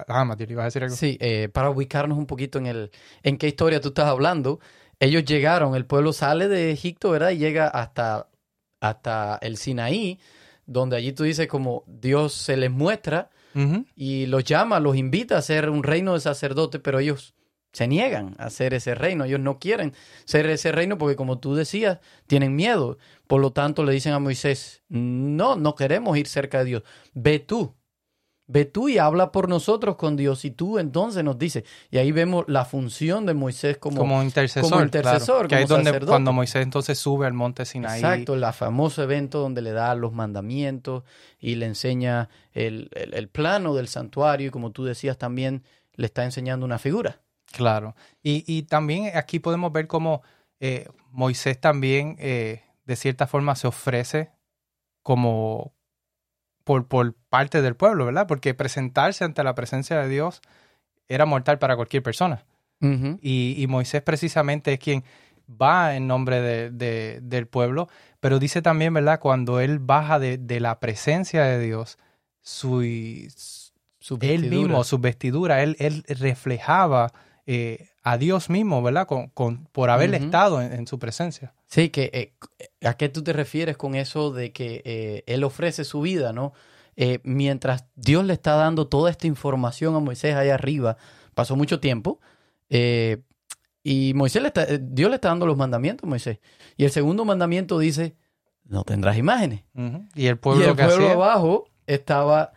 ah, 0.07 0.23
Matilde, 0.23 0.53
¿ibas 0.53 0.63
a 0.63 0.65
decir 0.65 0.83
algo? 0.83 0.95
Sí, 0.95 1.17
eh, 1.19 1.49
para 1.49 1.69
ubicarnos 1.69 2.17
un 2.17 2.25
poquito 2.25 2.57
en, 2.57 2.67
el, 2.67 2.91
en 3.23 3.37
qué 3.37 3.47
historia 3.47 3.81
tú 3.81 3.89
estás 3.89 4.07
hablando. 4.07 4.59
Ellos 4.99 5.23
llegaron, 5.25 5.75
el 5.75 5.85
pueblo 5.85 6.13
sale 6.13 6.47
de 6.47 6.71
Egipto, 6.71 7.11
¿verdad? 7.11 7.31
Y 7.31 7.37
llega 7.37 7.67
hasta, 7.67 8.27
hasta 8.81 9.37
el 9.41 9.57
Sinaí, 9.57 10.19
donde 10.65 10.97
allí 10.97 11.13
tú 11.13 11.23
dices 11.23 11.47
como 11.47 11.83
Dios 11.87 12.33
se 12.33 12.57
les 12.57 12.69
muestra 12.69 13.29
y 13.95 14.27
los 14.27 14.43
llama, 14.43 14.79
los 14.79 14.95
invita 14.95 15.37
a 15.37 15.41
ser 15.41 15.69
un 15.69 15.83
reino 15.83 16.13
de 16.13 16.19
sacerdotes, 16.19 16.79
pero 16.81 16.99
ellos 16.99 17.33
se 17.71 17.87
niegan 17.87 18.35
a 18.37 18.49
ser 18.49 18.73
ese 18.73 18.95
reino. 18.95 19.25
Ellos 19.25 19.39
no 19.39 19.59
quieren 19.59 19.93
ser 20.25 20.45
ese 20.47 20.71
reino 20.71 20.97
porque, 20.97 21.15
como 21.15 21.39
tú 21.39 21.55
decías, 21.55 21.99
tienen 22.27 22.55
miedo. 22.55 22.97
Por 23.27 23.41
lo 23.41 23.51
tanto, 23.51 23.83
le 23.83 23.91
dicen 23.91 24.13
a 24.13 24.19
Moisés, 24.19 24.83
no, 24.89 25.55
no 25.55 25.75
queremos 25.75 26.17
ir 26.17 26.27
cerca 26.27 26.59
de 26.59 26.65
Dios. 26.65 26.83
Ve 27.13 27.39
tú, 27.39 27.75
Ve 28.51 28.65
tú 28.65 28.89
y 28.89 28.97
habla 28.97 29.31
por 29.31 29.47
nosotros 29.47 29.95
con 29.95 30.15
Dios 30.15 30.43
y 30.43 30.49
tú 30.49 30.79
entonces 30.79 31.23
nos 31.23 31.37
dices. 31.37 31.65
Y 31.91 31.99
ahí 31.99 32.11
vemos 32.11 32.45
la 32.47 32.65
función 32.65 33.27
de 33.27 33.35
Moisés 33.35 33.77
como, 33.77 33.99
como 33.99 34.23
intercesor. 34.23 34.71
Como 34.71 34.83
intercesor, 34.83 35.47
que 35.47 35.65
donde 35.65 35.99
cuando 35.99 36.33
Moisés 36.33 36.63
entonces 36.63 36.97
sube 36.97 37.27
al 37.27 37.33
monte 37.33 37.63
Sinaí. 37.63 37.99
Exacto, 37.99 38.33
el 38.33 38.43
famoso 38.51 39.03
evento 39.03 39.39
donde 39.39 39.61
le 39.61 39.71
da 39.71 39.93
los 39.93 40.13
mandamientos 40.13 41.03
y 41.39 41.55
le 41.55 41.67
enseña 41.67 42.29
el, 42.53 42.89
plano 43.31 43.75
del 43.75 43.87
santuario 43.87 44.47
y 44.47 44.49
como 44.49 44.71
tú 44.71 44.83
decías 44.83 45.19
también 45.19 45.63
le 45.93 46.07
está 46.07 46.25
enseñando 46.25 46.65
una 46.65 46.79
figura. 46.79 47.21
Claro. 47.51 47.95
Y, 48.23 48.63
también 48.63 49.11
aquí 49.15 49.37
podemos 49.37 49.71
ver 49.71 49.85
cómo 49.85 50.23
eh, 50.59 50.87
Moisés 51.11 51.61
también 51.61 52.15
eh, 52.17 52.63
de 52.85 52.95
cierta 52.95 53.27
forma 53.27 53.55
se 53.55 53.67
ofrece 53.67 54.31
como, 55.03 55.75
por, 56.63 57.13
parte 57.29 57.61
del 57.61 57.75
pueblo, 57.75 58.05
¿verdad? 58.05 58.27
Porque 58.27 58.53
presentarse 58.53 59.23
ante 59.23 59.43
la 59.43 59.55
presencia 59.55 59.99
de 59.99 60.09
Dios 60.09 60.41
era 61.07 61.25
mortal 61.25 61.59
para 61.59 61.75
cualquier 61.75 62.03
persona. 62.03 62.43
y, 62.81 63.65
Moisés 63.67 64.01
precisamente 64.01 64.73
es 64.73 64.79
quien 64.79 65.03
va 65.49 65.95
en 65.95 66.07
nombre 66.07 66.41
de, 66.41 67.19
del 67.21 67.47
pueblo, 67.47 67.89
pero 68.19 68.39
dice 68.39 68.61
también, 68.61 68.93
¿verdad? 68.93 69.19
Cuando 69.19 69.59
él 69.59 69.79
baja 69.79 70.19
de, 70.19 70.59
la 70.59 70.79
presencia 70.79 71.43
de 71.43 71.59
Dios, 71.59 71.97
su, 72.41 72.81
su 73.99 74.17
él 74.21 74.49
mismo, 74.49 74.83
su 74.83 74.99
vestidura, 74.99 75.63
él, 75.63 75.75
él 75.79 76.03
reflejaba 76.07 77.11
eh, 77.45 77.89
a 78.03 78.17
Dios 78.17 78.49
mismo, 78.49 78.81
¿verdad? 78.81 79.07
Con, 79.07 79.29
con 79.29 79.65
por 79.71 79.89
haber 79.89 80.13
estado 80.13 80.61
en, 80.61 80.85
su 80.87 80.99
presencia. 80.99 81.53
Sí, 81.69 81.89
que 81.89 82.11
eh, 82.13 82.33
¿a 82.85 82.95
qué 82.95 83.09
tú 83.09 83.23
te 83.23 83.31
refieres 83.31 83.77
con 83.77 83.95
eso 83.95 84.31
de 84.31 84.51
que 84.51 84.81
eh, 84.85 85.23
Él 85.27 85.43
ofrece 85.43 85.83
su 85.83 86.01
vida, 86.01 86.33
¿no? 86.33 86.53
mientras 87.23 87.85
Dios 87.95 88.25
le 88.25 88.33
está 88.33 88.55
dando 88.55 88.87
toda 88.87 89.09
esta 89.09 89.25
información 89.25 89.95
a 89.95 89.99
Moisés 89.99 90.35
ahí 90.35 90.49
arriba, 90.49 90.97
pasó 91.33 91.55
mucho 91.55 91.79
tiempo, 91.79 92.19
y 92.69 94.11
Moisés 94.15 94.41
le 94.41 94.49
está, 94.49 94.65
Dios 94.65 95.09
le 95.09 95.15
está 95.15 95.29
dando 95.29 95.45
los 95.45 95.55
mandamientos 95.55 96.03
a 96.03 96.09
Moisés. 96.09 96.39
Y 96.75 96.83
el 96.83 96.91
segundo 96.91 97.23
mandamiento 97.23 97.79
dice, 97.79 98.17
no 98.65 98.83
tendrás 98.83 99.17
imágenes. 99.17 99.63
Y 100.13 100.27
el 100.27 100.37
pueblo, 100.37 100.65
y 100.65 100.67
el 100.67 100.75
pueblo 100.75 101.09
abajo 101.09 101.69
estaba 101.87 102.51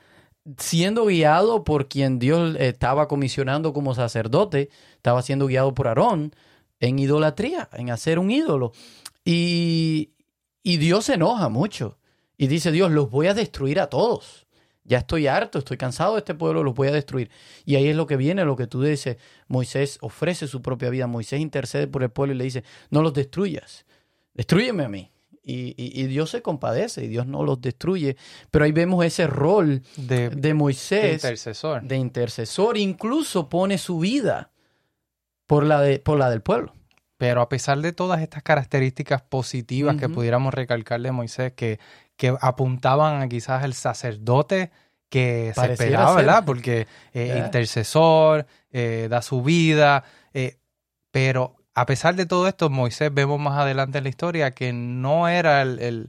siendo 0.59 1.07
guiado 1.07 1.65
por 1.65 1.89
quien 1.89 2.19
Dios 2.19 2.57
estaba 2.59 3.09
comisionando 3.09 3.73
como 3.73 3.95
sacerdote, 3.95 4.71
estaba 4.97 5.23
siendo 5.23 5.47
guiado 5.47 5.75
por 5.75 5.89
Aarón, 5.89 6.35
en 6.83 6.99
idolatría, 6.99 7.69
en 7.73 7.91
hacer 7.91 8.19
un 8.19 8.31
ídolo. 8.31 8.73
Y, 9.25 10.11
y 10.63 10.77
Dios 10.79 11.07
se 11.07 11.15
enoja 11.15 11.49
mucho 11.49 11.99
y 12.37 12.49
dice, 12.49 12.73
Dios, 12.73 12.91
los 12.91 13.09
voy 13.09 13.29
a 13.29 13.35
destruir 13.35 13.81
a 13.81 13.87
todos. 13.87 14.47
Ya 14.85 14.99
estoy 14.99 15.29
harto, 15.29 15.61
estoy 15.61 15.77
cansado 15.77 16.15
de 16.15 16.19
este 16.19 16.35
pueblo, 16.35 16.65
los 16.65 16.75
voy 16.75 16.89
a 16.89 16.93
destruir. 16.93 17.31
Y 17.65 17.77
ahí 17.77 17.87
es 17.87 17.97
lo 17.97 18.09
que 18.09 18.17
viene, 18.17 18.45
lo 18.45 18.57
que 18.57 18.67
tú 18.67 18.83
dices. 18.83 19.17
Moisés 19.47 19.99
ofrece 20.01 20.49
su 20.49 20.61
propia 20.61 20.91
vida, 20.91 21.07
Moisés 21.07 21.41
intercede 21.41 21.87
por 21.87 22.03
el 22.03 22.11
pueblo 22.11 22.35
y 22.35 22.39
le 22.39 22.45
dice, 22.45 22.65
no 22.91 23.01
los 23.01 23.15
destruyas, 23.15 23.87
destruyeme 24.35 24.85
a 24.85 24.89
mí. 24.89 25.09
Y, 25.45 26.07
Dios 26.07 26.31
se 26.31 26.41
compadece 26.41 27.05
y 27.05 27.09
Dios 27.09 27.27
no 27.27 27.45
los 27.45 27.61
destruye. 27.61 28.17
Pero 28.51 28.65
ahí 28.65 28.71
vemos 28.71 29.05
ese 29.05 29.27
rol 29.27 29.83
de, 29.97 30.55
Moisés. 30.55 31.03
De 31.03 31.13
intercesor. 31.15 31.83
De 31.83 31.97
intercesor. 31.97 32.77
Incluso 32.77 33.49
pone 33.49 33.77
su 33.79 33.99
vida 33.99 34.52
por 35.53 35.67
la, 35.67 35.83
de, 35.83 35.99
por 35.99 36.19
la 36.19 36.31
del 36.31 36.41
pueblo. 36.41 36.73
Pero 37.19 37.43
a 37.43 37.51
pesar 37.51 37.79
de 37.83 37.93
todas 37.93 38.23
estas 38.23 38.43
características 38.43 39.21
positivas 39.21 39.97
que 39.97 40.09
pudiéramos 40.09 40.55
recalcar 40.55 40.99
de 41.03 41.13
Moisés, 41.13 41.53
que, 41.53 41.79
que 42.17 42.35
apuntaban 42.41 43.21
a 43.21 43.29
quizás 43.29 43.63
el 43.63 43.75
sacerdote 43.75 44.71
que 45.11 45.53
se 45.55 45.73
esperaba, 45.73 46.15
¿verdad? 46.15 46.45
Porque 46.47 46.87
eh, 47.13 47.43
intercesor, 47.45 48.47
eh, 48.71 49.09
da 49.11 49.21
su 49.21 49.43
vida, 49.43 50.05
eh, 50.33 50.57
pero 51.11 51.55
a 51.75 51.85
pesar 51.85 52.17
de 52.17 52.25
todo 52.25 52.49
esto, 52.49 52.71
Moisés 52.71 53.13
vemos 53.13 53.39
más 53.39 53.59
adelante 53.59 53.99
en 53.99 54.05
la 54.05 54.11
historia 54.11 54.53
que 54.53 54.73
no 54.73 55.29
era 55.29 55.61
el, 55.61 56.09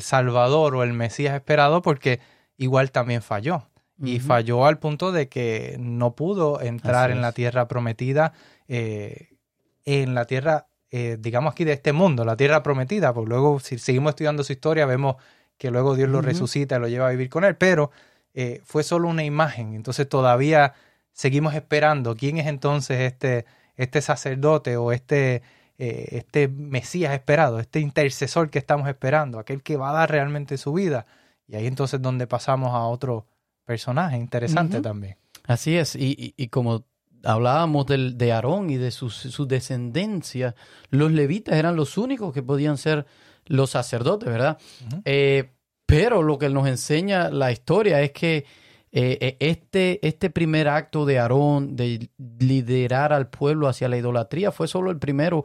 Salvador 0.00 0.74
o 0.74 0.82
el 0.82 0.94
Mesías 0.94 1.36
esperado 1.36 1.80
porque 1.80 2.18
igual 2.56 2.90
también 2.90 3.22
falló. 3.22 3.68
Y 4.02 4.18
falló 4.18 4.64
al 4.64 4.78
punto 4.78 5.12
de 5.12 5.28
que 5.28 5.76
no 5.78 6.16
pudo 6.16 6.62
entrar 6.62 7.10
en 7.10 7.20
la 7.20 7.32
tierra 7.32 7.68
prometida 7.68 8.32
en 8.70 10.14
la 10.14 10.24
tierra, 10.26 10.68
eh, 10.90 11.16
digamos 11.18 11.52
aquí 11.52 11.64
de 11.64 11.72
este 11.72 11.92
mundo, 11.92 12.24
la 12.24 12.36
tierra 12.36 12.62
prometida, 12.62 13.12
pues 13.12 13.28
luego 13.28 13.60
si 13.60 13.78
seguimos 13.78 14.10
estudiando 14.10 14.44
su 14.44 14.52
historia 14.52 14.86
vemos 14.86 15.16
que 15.56 15.70
luego 15.70 15.94
Dios 15.94 16.08
lo 16.08 16.22
resucita 16.22 16.76
y 16.76 16.80
lo 16.80 16.88
lleva 16.88 17.08
a 17.08 17.10
vivir 17.10 17.28
con 17.28 17.44
él, 17.44 17.56
pero 17.56 17.90
eh, 18.32 18.60
fue 18.64 18.82
solo 18.82 19.08
una 19.08 19.24
imagen, 19.24 19.74
entonces 19.74 20.08
todavía 20.08 20.74
seguimos 21.12 21.54
esperando 21.54 22.16
quién 22.16 22.38
es 22.38 22.46
entonces 22.46 23.00
este, 23.00 23.44
este 23.76 24.00
sacerdote 24.00 24.76
o 24.76 24.92
este, 24.92 25.42
eh, 25.78 26.08
este 26.12 26.48
Mesías 26.48 27.12
esperado, 27.12 27.60
este 27.60 27.80
intercesor 27.80 28.48
que 28.48 28.58
estamos 28.58 28.88
esperando, 28.88 29.38
aquel 29.38 29.62
que 29.62 29.76
va 29.76 29.90
a 29.90 29.94
dar 29.94 30.10
realmente 30.10 30.56
su 30.56 30.72
vida. 30.72 31.06
Y 31.46 31.56
ahí 31.56 31.66
entonces 31.66 32.00
donde 32.00 32.26
pasamos 32.26 32.72
a 32.72 32.86
otro 32.86 33.26
personaje 33.64 34.16
interesante 34.16 34.80
también. 34.80 35.16
Así 35.46 35.76
es, 35.76 35.96
y, 35.96 36.34
y, 36.36 36.48
como 36.48 36.84
hablábamos 37.24 37.86
del, 37.86 38.16
de 38.18 38.32
Aarón 38.32 38.70
y 38.70 38.76
de 38.76 38.90
su, 38.90 39.46
descendencia, 39.46 40.54
los 40.90 41.12
levitas 41.12 41.56
eran 41.56 41.76
los 41.76 41.98
únicos 41.98 42.32
que 42.32 42.42
podían 42.42 42.78
ser 42.78 43.06
los 43.46 43.70
sacerdotes, 43.70 44.28
¿verdad? 44.28 44.58
Eh, 45.04 45.52
pero 45.86 46.22
lo 46.22 46.38
que 46.38 46.48
nos 46.48 46.68
enseña 46.68 47.30
la 47.30 47.50
historia 47.50 48.00
es 48.00 48.12
que 48.12 48.44
eh, 48.92 49.18
eh, 49.20 49.36
este, 49.40 50.06
este 50.06 50.30
primer 50.30 50.68
acto 50.68 51.04
de 51.04 51.18
Aarón 51.18 51.76
de 51.76 52.10
liderar 52.38 53.12
al 53.12 53.28
pueblo 53.28 53.68
hacia 53.68 53.88
la 53.88 53.96
idolatría 53.96 54.52
fue 54.52 54.68
solo 54.68 54.90
el 54.90 54.98
primero 54.98 55.44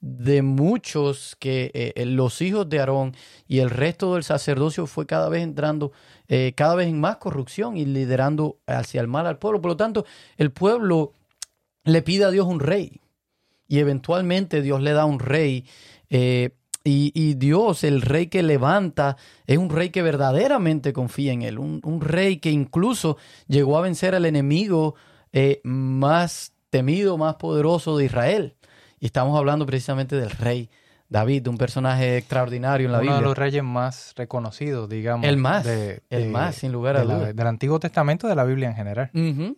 de 0.00 0.42
muchos 0.42 1.36
que 1.40 1.92
los 2.06 2.42
hijos 2.42 2.68
de 2.68 2.80
Aarón 2.80 3.16
y 3.48 3.60
el 3.60 3.70
resto 3.70 4.14
del 4.14 4.22
sacerdocio 4.22 4.86
fue 4.86 5.06
cada 5.06 5.30
vez 5.30 5.42
entrando 5.42 5.92
cada 6.54 6.74
vez 6.74 6.88
en 6.88 7.00
más 7.00 7.16
corrupción 7.16 7.78
y 7.78 7.86
liderando 7.86 8.58
hacia 8.66 9.00
el 9.00 9.08
mal 9.08 9.26
al 9.26 9.38
pueblo. 9.38 9.62
Por 9.62 9.70
lo 9.70 9.76
tanto, 9.76 10.04
el 10.36 10.52
pueblo 10.52 11.14
le 11.86 12.02
pide 12.02 12.24
a 12.24 12.30
Dios 12.30 12.46
un 12.46 12.60
rey 12.60 13.00
y 13.68 13.78
eventualmente 13.78 14.60
Dios 14.60 14.82
le 14.82 14.92
da 14.92 15.06
un 15.06 15.18
rey. 15.18 15.64
Eh, 16.10 16.50
y, 16.88 17.34
Dios, 17.34 17.82
el 17.82 18.00
rey 18.00 18.28
que 18.28 18.44
levanta, 18.44 19.16
es 19.48 19.58
un 19.58 19.70
rey 19.70 19.90
que 19.90 20.02
verdaderamente 20.02 20.92
confía 20.92 21.32
en 21.32 21.42
él, 21.42 21.58
un, 21.58 22.00
rey 22.00 22.36
que 22.36 22.52
incluso 22.52 23.16
llegó 23.48 23.76
a 23.76 23.80
vencer 23.80 24.14
al 24.14 24.24
enemigo 24.24 24.94
eh, 25.32 25.60
más 25.64 26.52
temido, 26.70 27.18
más 27.18 27.34
poderoso 27.36 27.96
de 27.96 28.04
Israel. 28.04 28.54
Y 29.00 29.06
estamos 29.06 29.36
hablando 29.36 29.66
precisamente 29.66 30.14
del 30.14 30.30
rey 30.30 30.70
David, 31.08 31.46
un 31.48 31.58
personaje 31.58 32.16
extraordinario 32.16 32.86
en 32.86 32.92
la 32.92 32.98
Biblia. 32.98 33.18
Uno 33.18 33.20
de 33.22 33.28
los 33.28 33.38
reyes 33.38 33.62
más 33.62 34.12
reconocidos, 34.16 34.88
digamos. 34.88 35.26
El 35.26 35.36
más, 35.36 35.66
el 35.66 36.30
más, 36.30 36.56
sin 36.56 36.72
lugar 36.72 36.96
a 36.96 37.02
dudas. 37.02 37.36
Del 37.36 37.46
Antiguo 37.46 37.78
Testamento 37.78 38.26
de 38.28 38.34
la 38.34 38.44
Biblia 38.44 38.68
en 38.68 38.74
general. 38.74 39.10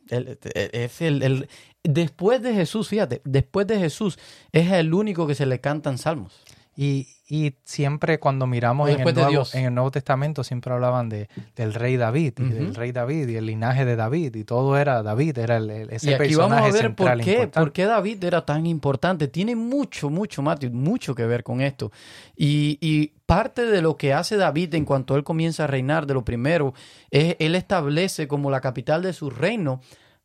es 0.09 1.01
el, 1.01 1.49
después 1.83 2.43
de 2.43 2.55
Jesús, 2.55 2.89
fíjate, 2.89 3.23
después 3.25 3.67
de 3.67 3.79
Jesús 3.79 4.19
es 4.53 4.71
el 4.73 4.93
único 4.93 5.27
que 5.27 5.35
se 5.35 5.47
le 5.47 5.61
cantan 5.61 5.99
salmos. 5.99 6.45
Y, 6.81 7.09
y 7.29 7.57
siempre 7.65 8.21
cuando 8.21 8.47
miramos 8.47 8.89
en 8.89 9.01
el, 9.01 9.13
Nuevo, 9.13 9.45
en 9.53 9.65
el, 9.65 9.75
Nuevo, 9.75 9.91
Testamento 9.91 10.45
siempre 10.45 10.73
hablaban 10.73 11.09
de, 11.09 11.29
del 11.57 11.75
rey 11.75 11.97
David 11.97 12.35
y 12.39 12.51
del 12.51 12.73
rey 12.73 12.93
David 12.93 13.29
y 13.31 13.35
el 13.35 13.47
linaje 13.47 13.85
de 13.85 13.97
David 13.97 14.37
y 14.37 14.45
todo 14.45 14.79
era 14.79 15.03
David, 15.03 15.39
era 15.39 15.57
el, 15.57 15.71
ese 15.91 16.13
y 16.13 16.15
aquí 16.15 16.37
vamos 16.37 16.57
a 16.57 16.71
ver 16.71 16.95
por 16.95 17.21
qué, 17.21 17.49
por 17.49 17.73
qué 17.73 17.85
David 17.85 18.23
era 18.23 18.47
tan 18.47 18.65
importante. 18.65 19.27
Tiene 19.27 19.57
mucho, 19.57 20.09
mucho, 20.09 20.41
Matthew, 20.41 20.71
mucho 20.71 21.17
que 21.17 21.27
ver 21.27 21.43
con 21.43 21.63
esto. 21.63 21.91
Y, 22.37 22.79
y 22.81 23.09
parte 23.27 23.67
de 23.67 23.83
lo 23.83 23.97
que 23.97 24.13
hace 24.15 24.37
David 24.37 24.77
en 24.77 24.85
cuanto 24.85 25.17
él 25.17 25.25
comienza 25.25 25.65
a 25.65 25.67
reinar, 25.67 26.07
de 26.07 26.15
lo 26.15 26.25
primero, 26.25 26.75
es 27.11 27.35
él 27.41 27.57
establece 27.57 28.29
como 28.29 28.53
la 28.53 28.61
capital 28.61 29.03
de 29.03 29.13
su 29.15 29.31
reino 29.31 29.81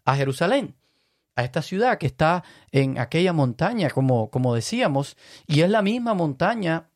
a 0.06 0.16
Jerusalén 0.16 0.76
a 1.36 1.43
esta 1.43 1.62
ciudad 1.62 1.98
que 1.98 2.08
está 2.08 2.43
en 2.72 3.00
aquella 3.00 3.34
montaña, 3.34 3.89
como, 3.89 4.30
como 4.30 4.54
decíamos, 4.54 5.17
y 5.48 5.62
es 5.62 5.69
la 5.69 5.82
misma 5.82 6.13
montaña 6.13 6.89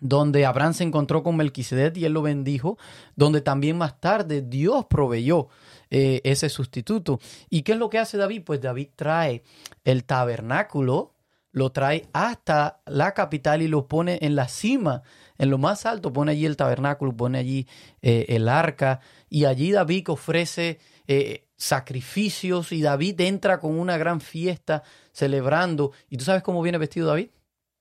donde 0.00 0.44
Abraham 0.44 0.74
se 0.74 0.84
encontró 0.84 1.22
con 1.22 1.36
Melquisedec 1.36 1.96
y 1.96 2.04
él 2.04 2.12
lo 2.12 2.22
bendijo, 2.22 2.78
donde 3.16 3.40
también 3.40 3.78
más 3.78 4.00
tarde 4.00 4.42
Dios 4.42 4.86
proveyó 4.86 5.48
eh, 5.90 6.20
ese 6.24 6.48
sustituto. 6.48 7.20
¿Y 7.48 7.62
qué 7.62 7.72
es 7.72 7.78
lo 7.78 7.88
que 7.90 7.98
hace 7.98 8.18
David? 8.18 8.42
Pues 8.44 8.60
David 8.60 8.88
trae 8.96 9.44
el 9.84 10.04
tabernáculo, 10.04 11.14
lo 11.52 11.70
trae 11.70 12.08
hasta 12.12 12.80
la 12.86 13.14
capital 13.14 13.62
y 13.62 13.68
lo 13.68 13.86
pone 13.86 14.18
en 14.20 14.34
la 14.34 14.48
cima, 14.48 15.02
en 15.38 15.50
lo 15.50 15.58
más 15.58 15.86
alto, 15.86 16.12
pone 16.12 16.32
allí 16.32 16.46
el 16.46 16.56
tabernáculo, 16.56 17.16
pone 17.16 17.38
allí 17.38 17.68
eh, 18.02 18.26
el 18.28 18.48
arca, 18.48 19.00
y 19.30 19.44
allí 19.44 19.70
David 19.72 20.10
ofrece 20.10 20.80
eh, 21.06 21.46
sacrificios 21.64 22.72
y 22.72 22.82
David 22.82 23.20
entra 23.22 23.58
con 23.58 23.78
una 23.78 23.96
gran 23.96 24.20
fiesta 24.20 24.82
celebrando. 25.12 25.92
¿Y 26.10 26.18
tú 26.18 26.24
sabes 26.24 26.42
cómo 26.42 26.60
viene 26.62 26.78
vestido 26.78 27.08
David? 27.08 27.28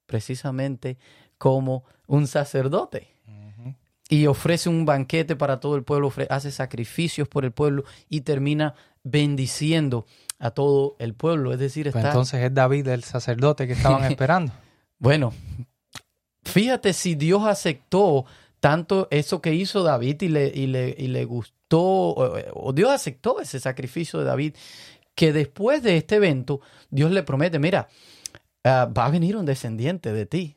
Precisamente 0.06 0.98
como 1.38 1.84
un 2.08 2.28
sacerdote. 2.28 3.10
Y 4.10 4.28
ofrece 4.28 4.70
un 4.70 4.86
banquete 4.86 5.36
para 5.36 5.60
todo 5.60 5.76
el 5.76 5.84
pueblo, 5.84 6.14
hace 6.30 6.52
sacrificios 6.52 7.28
por 7.28 7.46
el 7.46 7.52
pueblo 7.52 7.84
y 8.10 8.22
termina 8.22 8.76
bendiciendo 9.04 10.06
a 10.40 10.52
todo 10.52 10.96
el 11.00 11.14
pueblo. 11.14 11.52
Es 11.52 11.60
decir, 11.60 11.90
pues 11.92 12.06
entonces 12.06 12.44
es 12.44 12.54
David 12.54 12.88
el 12.88 13.04
sacerdote 13.04 13.66
que 13.66 13.74
estaban 13.74 14.04
esperando. 14.12 14.54
bueno, 15.00 15.34
fíjate 16.44 16.94
si 16.94 17.16
Dios 17.16 17.44
aceptó 17.46 18.26
tanto 18.64 19.10
eso 19.12 19.42
que 19.42 19.54
hizo 19.54 19.84
David 19.84 20.22
y 20.22 20.30
le, 20.30 20.48
y 20.48 20.68
le, 20.68 20.96
y 20.98 21.08
le 21.08 21.26
gustó 21.26 21.54
o 21.80 22.72
Dios 22.74 22.92
aceptó 22.92 23.42
ese 23.42 23.60
sacrificio 23.60 24.20
de 24.20 24.26
David, 24.26 24.56
que 25.16 25.34
después 25.34 25.84
de 25.84 25.98
este 25.98 26.16
evento, 26.16 26.62
Dios 26.90 27.12
le 27.12 27.24
promete, 27.24 27.60
mira, 27.60 27.90
ah, 28.64 28.90
va 28.98 29.08
a 29.08 29.10
venir 29.10 29.36
un 29.36 29.46
descendiente 29.46 30.14
de 30.14 30.26
ti, 30.26 30.56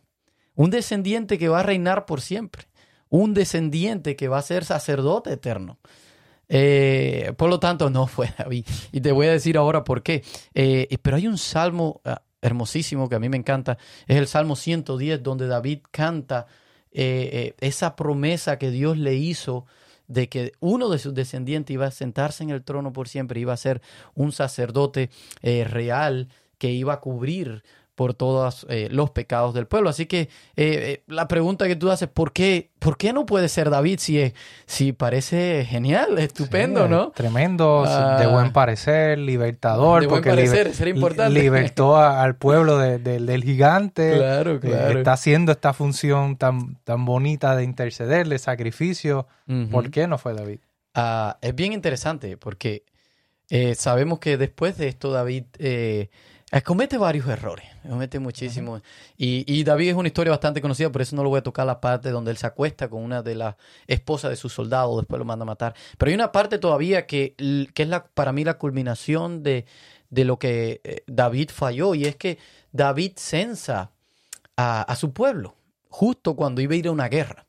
un 0.54 0.70
descendiente 0.70 1.36
que 1.36 1.48
va 1.48 1.58
a 1.58 1.62
reinar 1.64 2.06
por 2.06 2.20
siempre, 2.20 2.68
un 3.08 3.34
descendiente 3.34 4.14
que 4.14 4.28
va 4.28 4.38
a 4.38 4.42
ser 4.42 4.64
sacerdote 4.64 5.32
eterno. 5.32 5.80
Eh, 6.48 7.32
por 7.36 7.50
lo 7.50 7.58
tanto, 7.58 7.90
no 7.90 8.06
fue 8.06 8.32
David. 8.38 8.66
Y 8.92 9.00
te 9.00 9.10
voy 9.10 9.26
a 9.26 9.32
decir 9.32 9.56
ahora 9.56 9.82
por 9.82 10.04
qué. 10.04 10.22
Eh, 10.54 10.96
pero 11.02 11.16
hay 11.16 11.26
un 11.26 11.38
salmo 11.38 12.00
ah, 12.04 12.22
hermosísimo 12.40 13.08
que 13.08 13.16
a 13.16 13.18
mí 13.18 13.28
me 13.28 13.36
encanta. 13.36 13.78
Es 14.06 14.16
el 14.16 14.28
Salmo 14.28 14.54
110, 14.54 15.24
donde 15.24 15.48
David 15.48 15.80
canta 15.90 16.46
eh, 16.92 17.54
esa 17.60 17.96
promesa 17.96 18.58
que 18.58 18.70
Dios 18.70 18.98
le 18.98 19.14
hizo 19.14 19.66
de 20.08 20.28
que 20.28 20.52
uno 20.60 20.88
de 20.88 20.98
sus 20.98 21.14
descendientes 21.14 21.74
iba 21.74 21.86
a 21.86 21.90
sentarse 21.90 22.44
en 22.44 22.50
el 22.50 22.62
trono 22.62 22.92
por 22.92 23.08
siempre, 23.08 23.40
iba 23.40 23.52
a 23.52 23.56
ser 23.56 23.82
un 24.14 24.32
sacerdote 24.32 25.10
eh, 25.42 25.64
real 25.64 26.28
que 26.58 26.70
iba 26.70 26.94
a 26.94 27.00
cubrir 27.00 27.64
por 27.96 28.12
todos 28.12 28.66
eh, 28.68 28.88
los 28.90 29.10
pecados 29.10 29.54
del 29.54 29.66
pueblo. 29.66 29.88
Así 29.88 30.04
que 30.04 30.28
eh, 30.54 31.02
la 31.08 31.26
pregunta 31.28 31.66
que 31.66 31.76
tú 31.76 31.90
haces, 31.90 32.08
¿por 32.08 32.32
qué, 32.32 32.70
¿por 32.78 32.98
qué 32.98 33.14
no 33.14 33.24
puede 33.24 33.48
ser 33.48 33.70
David 33.70 33.98
si, 33.98 34.34
si 34.66 34.92
parece 34.92 35.66
genial, 35.68 36.18
estupendo, 36.18 36.86
no? 36.88 37.10
Tremendo, 37.12 37.84
de 37.84 37.88
ah. 37.90 38.28
buen 38.30 38.52
parecer, 38.52 39.18
libertador, 39.18 40.02
de 40.02 40.08
porque 40.08 40.30
buen 40.30 40.46
parecer, 40.46 40.88
importante. 40.88 41.40
libertó 41.40 41.96
al 41.96 42.36
pueblo 42.36 42.78
del 42.78 43.42
gigante. 43.42 44.14
Claro, 44.26 44.60
claro. 44.60 44.98
está 44.98 45.12
haciendo 45.12 45.52
esta 45.52 45.72
función 45.72 46.36
tan, 46.36 46.76
tan 46.84 47.04
bonita 47.04 47.56
de 47.56 47.64
interceder, 47.64 48.28
de 48.28 48.38
sacrificio. 48.38 49.26
¿Por 49.70 49.90
qué 49.90 50.06
no 50.06 50.18
fue 50.18 50.34
David? 50.34 50.58
Ah, 50.94 51.38
es 51.40 51.54
bien 51.54 51.72
interesante 51.72 52.36
porque 52.36 52.84
sabemos 53.76 54.18
que 54.18 54.36
después 54.36 54.76
de 54.76 54.88
esto 54.88 55.12
David 55.12 55.44
eh, 55.58 56.10
comete 56.64 56.96
varios 56.96 57.26
errores, 57.28 57.66
comete 57.88 58.18
muchísimos. 58.18 58.82
y, 59.16 59.44
y, 59.52 59.64
David 59.64 59.88
es 59.90 59.94
una 59.94 60.08
historia 60.08 60.30
bastante 60.30 60.60
conocida, 60.60 60.90
por 60.90 61.02
eso 61.02 61.16
no 61.16 61.24
lo 61.24 61.28
voy 61.28 61.38
a 61.38 61.42
tocar 61.42 61.66
la 61.66 61.80
parte 61.80 62.10
donde 62.10 62.30
él 62.30 62.36
se 62.36 62.46
acuesta 62.46 62.88
con 62.88 63.02
una 63.02 63.22
de 63.22 63.34
las 63.34 63.56
esposas 63.86 64.30
de 64.30 64.36
su 64.36 64.48
soldado, 64.48 64.96
después 64.96 65.18
lo 65.18 65.24
manda 65.24 65.42
a 65.42 65.46
matar. 65.46 65.74
Pero 65.98 66.10
hay 66.10 66.14
una 66.14 66.30
parte 66.30 66.58
todavía 66.58 67.06
que, 67.06 67.34
que 67.74 67.82
es 67.82 67.88
la, 67.88 68.06
para 68.06 68.32
mí 68.32 68.44
la 68.44 68.58
culminación 68.58 69.42
de, 69.42 69.66
de 70.10 70.24
lo 70.24 70.38
que 70.38 70.80
eh, 70.84 71.02
David 71.06 71.50
falló, 71.52 71.94
y 71.94 72.04
es 72.04 72.16
que 72.16 72.38
David 72.70 73.12
censa 73.16 73.90
a, 74.56 74.82
a 74.82 74.96
su 74.96 75.12
pueblo, 75.12 75.56
justo 75.88 76.36
cuando 76.36 76.60
iba 76.60 76.74
a 76.74 76.76
ir 76.76 76.86
a 76.86 76.92
una 76.92 77.08
guerra. 77.08 77.46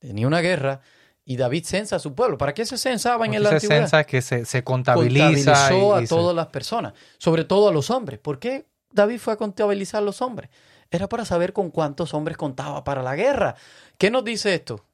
Tenía 0.00 0.26
una 0.26 0.40
guerra 0.40 0.82
y 1.24 1.36
David 1.36 1.64
censa 1.64 1.96
a 1.96 1.98
su 1.98 2.14
pueblo. 2.14 2.36
¿Para 2.36 2.52
qué 2.52 2.66
se 2.66 2.76
censaba 2.76 3.24
en 3.26 3.34
el 3.34 3.46
antigüedad? 3.46 3.60
Se 3.60 3.80
censa 3.82 4.04
que 4.04 4.22
se, 4.22 4.44
se 4.44 4.62
contabiliza. 4.62 5.52
Contabilizó 5.52 5.94
a 5.94 6.04
todas 6.04 6.36
las 6.36 6.48
personas, 6.48 6.92
sobre 7.18 7.44
todo 7.44 7.68
a 7.68 7.72
los 7.72 7.90
hombres. 7.90 8.18
¿Por 8.18 8.38
qué 8.38 8.66
David 8.92 9.18
fue 9.18 9.32
a 9.32 9.36
contabilizar 9.36 10.02
a 10.02 10.04
los 10.04 10.20
hombres? 10.20 10.50
Era 10.90 11.08
para 11.08 11.24
saber 11.24 11.52
con 11.52 11.70
cuántos 11.70 12.14
hombres 12.14 12.36
contaba 12.36 12.84
para 12.84 13.02
la 13.02 13.16
guerra. 13.16 13.56
¿Qué 13.98 14.10
nos 14.10 14.24
dice 14.24 14.54
esto? 14.54 14.84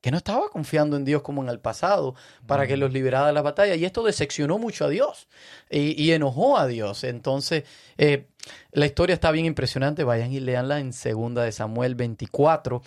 Que 0.00 0.10
no 0.10 0.16
estaba 0.16 0.48
confiando 0.48 0.96
en 0.96 1.04
Dios 1.04 1.20
como 1.20 1.42
en 1.42 1.50
el 1.50 1.60
pasado 1.60 2.14
para 2.46 2.66
que 2.66 2.78
los 2.78 2.92
liberara 2.92 3.26
de 3.26 3.34
la 3.34 3.42
batalla. 3.42 3.74
Y 3.74 3.84
esto 3.84 4.02
decepcionó 4.02 4.58
mucho 4.58 4.86
a 4.86 4.88
Dios 4.88 5.28
y, 5.68 6.12
enojó 6.12 6.56
a 6.56 6.66
Dios. 6.66 7.04
Entonces, 7.04 7.64
eh, 7.98 8.28
la 8.72 8.86
historia 8.86 9.12
está 9.12 9.30
bien 9.30 9.44
impresionante. 9.44 10.02
Vayan 10.04 10.32
y 10.32 10.40
leanla 10.40 10.80
en 10.80 10.92
2 10.92 11.34
de 11.44 11.52
Samuel 11.52 11.94
24. 11.96 12.80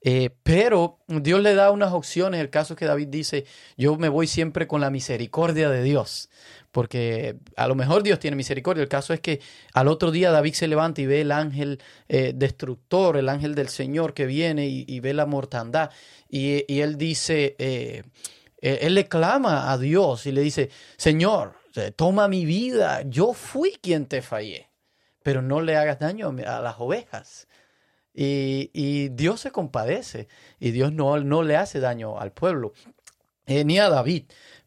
Eh, 0.00 0.30
pero 0.42 1.00
Dios 1.08 1.42
le 1.42 1.54
da 1.54 1.70
unas 1.70 1.92
opciones. 1.92 2.40
El 2.40 2.50
caso 2.50 2.74
es 2.74 2.78
que 2.78 2.86
David 2.86 3.08
dice, 3.08 3.46
yo 3.76 3.96
me 3.96 4.08
voy 4.08 4.26
siempre 4.26 4.66
con 4.66 4.80
la 4.80 4.90
misericordia 4.90 5.70
de 5.70 5.82
Dios, 5.82 6.30
porque 6.70 7.36
a 7.56 7.66
lo 7.66 7.74
mejor 7.74 8.02
Dios 8.02 8.18
tiene 8.18 8.36
misericordia. 8.36 8.82
El 8.82 8.88
caso 8.88 9.12
es 9.12 9.20
que 9.20 9.40
al 9.72 9.88
otro 9.88 10.10
día 10.10 10.30
David 10.30 10.54
se 10.54 10.68
levanta 10.68 11.00
y 11.00 11.06
ve 11.06 11.22
el 11.22 11.32
ángel 11.32 11.80
eh, 12.08 12.32
destructor, 12.34 13.16
el 13.16 13.28
ángel 13.28 13.54
del 13.54 13.68
Señor 13.68 14.14
que 14.14 14.26
viene 14.26 14.68
y, 14.68 15.00
ve 15.00 15.14
la 15.14 15.26
mortandad. 15.26 15.90
Y, 16.28 16.80
él 16.80 16.96
dice, 16.96 17.56
eh, 17.58 18.02
él 18.60 18.94
le 18.94 19.08
clama 19.08 19.72
a 19.72 19.78
Dios 19.78 20.26
y 20.26 20.32
le 20.32 20.42
dice, 20.42 20.70
Señor, 20.96 21.54
toma 21.96 22.28
mi 22.28 22.44
vida, 22.44 23.02
yo 23.02 23.32
fui 23.32 23.78
quien 23.80 24.06
te 24.06 24.20
fallé, 24.20 24.68
pero 25.22 25.42
no 25.42 25.60
le 25.60 25.76
hagas 25.76 25.98
daño 25.98 26.34
a 26.46 26.60
las 26.60 26.76
ovejas. 26.78 27.48
Y, 28.20 29.10
Dios 29.10 29.40
se 29.40 29.52
compadece 29.52 30.26
y 30.58 30.72
Dios 30.72 30.92
no, 30.92 31.20
no 31.20 31.44
le 31.44 31.56
hace 31.56 31.78
daño 31.78 32.18
al 32.18 32.32
pueblo, 32.32 32.72
eh, 33.46 33.64
ni 33.64 33.78
a 33.78 33.88
David. 33.88 34.24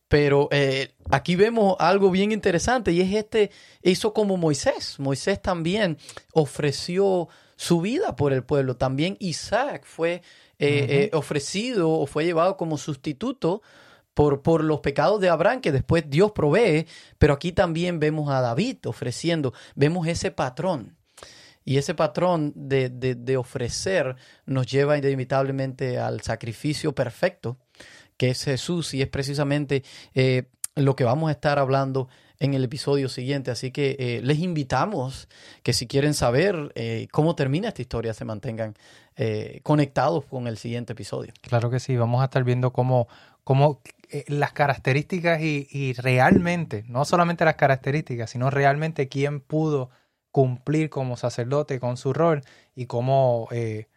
Pero 0.08 0.48
eh, 0.52 0.94
aquí 1.10 1.36
vemos 1.36 1.76
algo 1.80 2.12
bien 2.12 2.32
interesante 2.32 2.94
y 2.94 3.02
es 3.02 3.14
este, 3.14 3.52
hizo 3.82 4.14
como 4.14 4.38
Moisés. 4.38 5.00
Moisés 5.00 5.42
también 5.42 5.98
ofreció 6.34 7.28
su 7.58 7.82
vida 7.82 8.16
por 8.16 8.32
el 8.32 8.44
pueblo. 8.44 8.78
También 8.78 9.18
Isaac 9.20 9.84
fue 9.86 10.22
eh, 10.58 11.10
ofrecido 11.14 11.92
o 11.92 12.06
fue 12.06 12.24
llevado 12.24 12.56
como 12.56 12.78
sustituto 12.78 13.62
por, 14.14 14.42
por, 14.44 14.64
los 14.64 14.80
pecados 14.80 15.20
de 15.20 15.28
Abraham 15.28 15.60
que 15.60 15.74
después 15.74 16.06
Dios 16.10 16.32
provee. 16.32 16.88
Pero 17.18 17.34
aquí 17.34 17.52
también 17.52 18.00
vemos 18.00 18.30
a 18.30 18.40
David 18.40 18.78
ofreciendo, 18.86 19.54
vemos 19.76 20.08
ese 20.08 20.32
patrón. 20.32 21.01
Y 21.64 21.78
ese 21.78 21.94
patrón 21.94 22.54
de, 22.56 22.90
de, 22.90 23.38
ofrecer 23.38 24.16
nos 24.46 24.66
lleva 24.66 24.98
inevitablemente 24.98 26.00
al 26.00 26.22
sacrificio 26.22 26.94
perfecto, 26.94 27.58
que 28.18 28.30
es 28.30 28.44
Jesús, 28.44 28.94
y 28.94 29.02
es 29.02 29.08
precisamente 29.08 29.84
eh, 30.16 30.46
lo 30.76 30.96
que 30.96 31.04
vamos 31.04 31.30
a 31.30 31.34
estar 31.34 31.60
hablando 31.60 32.08
en 32.40 32.56
el 32.56 32.64
episodio 32.64 33.10
siguiente. 33.10 33.52
Así 33.52 33.72
que 33.72 33.96
eh, 34.00 34.22
les 34.24 34.40
invitamos 34.40 35.28
que 35.62 35.74
si 35.74 35.86
quieren 35.86 36.16
saber 36.16 36.72
eh, 36.74 37.08
cómo 37.12 37.36
termina 37.36 37.68
esta 37.68 37.82
historia, 37.82 38.14
se 38.14 38.26
mantengan 38.26 38.76
conectados 39.62 40.26
con 40.26 40.48
el 40.48 40.58
siguiente 40.58 40.94
episodio. 40.94 41.32
Claro 41.42 41.70
que 41.70 41.80
sí, 41.80 41.96
vamos 41.96 42.22
a 42.22 42.24
estar 42.24 42.44
viendo 42.44 42.74
cómo, 42.74 43.08
cómo 43.44 43.82
las 44.28 44.52
características 44.52 45.42
y, 45.42 45.68
y, 45.70 45.94
realmente, 45.94 46.86
no 46.88 47.06
solamente 47.06 47.46
las 47.46 47.54
características, 47.54 48.32
sino 48.32 48.50
realmente 48.50 49.10
quién 49.10 49.40
pudo 49.40 49.92
cumplir 50.32 50.90
como 50.90 51.18
sacerdote 51.18 51.80
con 51.80 51.98
su 51.98 52.14
rol 52.14 52.44
y 52.74 52.86
cómo 52.86 53.48
eh, 53.52 53.88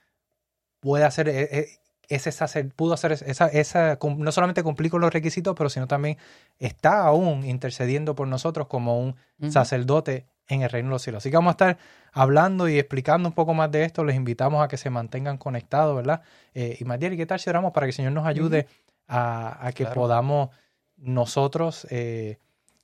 puede 0.81 1.05
hacer 1.05 1.29
eh, 1.29 1.49
eh, 1.51 1.68
ese 2.09 2.33
sacer, 2.33 2.68
pudo 2.75 2.92
hacer 2.92 3.12
esa, 3.12 3.47
esa, 3.47 3.99
no 4.18 4.33
solamente 4.33 4.62
cumplir 4.62 4.90
con 4.90 5.01
los 5.01 5.12
requisitos, 5.12 5.55
pero 5.57 5.70
sino 5.70 5.87
también 5.87 6.18
está 6.59 7.07
aún 7.07 7.44
intercediendo 7.47 8.14
por 8.14 8.29
nosotros 8.29 8.66
como 8.66 9.01
un 9.01 9.16
sacerdote 9.51 10.27
en 10.49 10.61
el 10.61 10.68
reino 10.68 10.88
de 10.88 10.92
los 10.92 11.03
cielos. 11.03 11.23
Así 11.23 11.31
que 11.31 11.37
vamos 11.37 11.53
a 11.53 11.53
estar 11.53 11.79
hablando 12.12 12.68
y 12.68 12.79
explicando 12.79 13.27
un 13.27 13.35
poco 13.35 13.55
más 13.55 13.70
de 13.70 13.85
esto. 13.85 14.05
Les 14.05 14.16
invitamos 14.16 14.62
a 14.62 14.68
que 14.68 14.77
se 14.77 14.90
mantengan 14.90 15.38
conectados, 15.38 15.97
¿verdad? 15.97 16.20
y 16.53 16.85
Matiel, 16.85 17.16
¿qué 17.16 17.25
tal 17.25 17.40
si 17.40 17.49
oramos 17.49 17.73
para 17.73 17.87
que 17.87 17.90
el 17.90 17.94
Señor 17.94 18.12
nos 18.12 18.27
ayude 18.27 18.66
a, 19.09 19.70
que 19.75 19.87
podamos 19.87 20.51
nosotros 20.99 21.87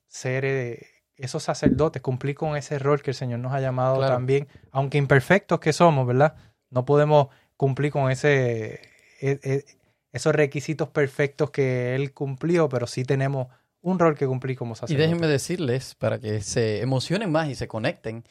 ser 0.08 0.99
esos 1.20 1.42
sacerdotes, 1.42 2.02
cumplir 2.02 2.34
con 2.34 2.56
ese 2.56 2.78
rol 2.78 3.02
que 3.02 3.10
el 3.10 3.14
Señor 3.14 3.40
nos 3.40 3.52
ha 3.52 3.60
llamado 3.60 4.00
también, 4.00 4.48
aunque 4.70 4.98
imperfectos 4.98 5.60
que 5.60 5.72
somos, 5.72 6.06
¿verdad? 6.06 6.34
No 6.70 6.84
podemos 6.84 7.28
cumplir 7.56 7.92
con 7.92 8.10
ese, 8.10 8.80
e, 9.20 9.38
e, 9.42 9.64
esos 10.12 10.34
requisitos 10.34 10.88
perfectos 10.88 11.50
que 11.50 11.94
Él 11.94 12.12
cumplió, 12.12 12.68
pero 12.68 12.86
sí 12.86 13.04
tenemos 13.04 13.48
un 13.82 13.98
rol 13.98 14.16
que 14.16 14.26
cumplir 14.26 14.56
como 14.56 14.74
sacerdotes. 14.74 15.04
Y 15.04 15.08
déjenme 15.08 15.26
decirles, 15.26 15.94
para 15.94 16.18
que 16.18 16.40
se 16.40 16.80
emocionen 16.80 17.30
más 17.30 17.48
y 17.48 17.54
se 17.54 17.68
conecten, 17.68 18.24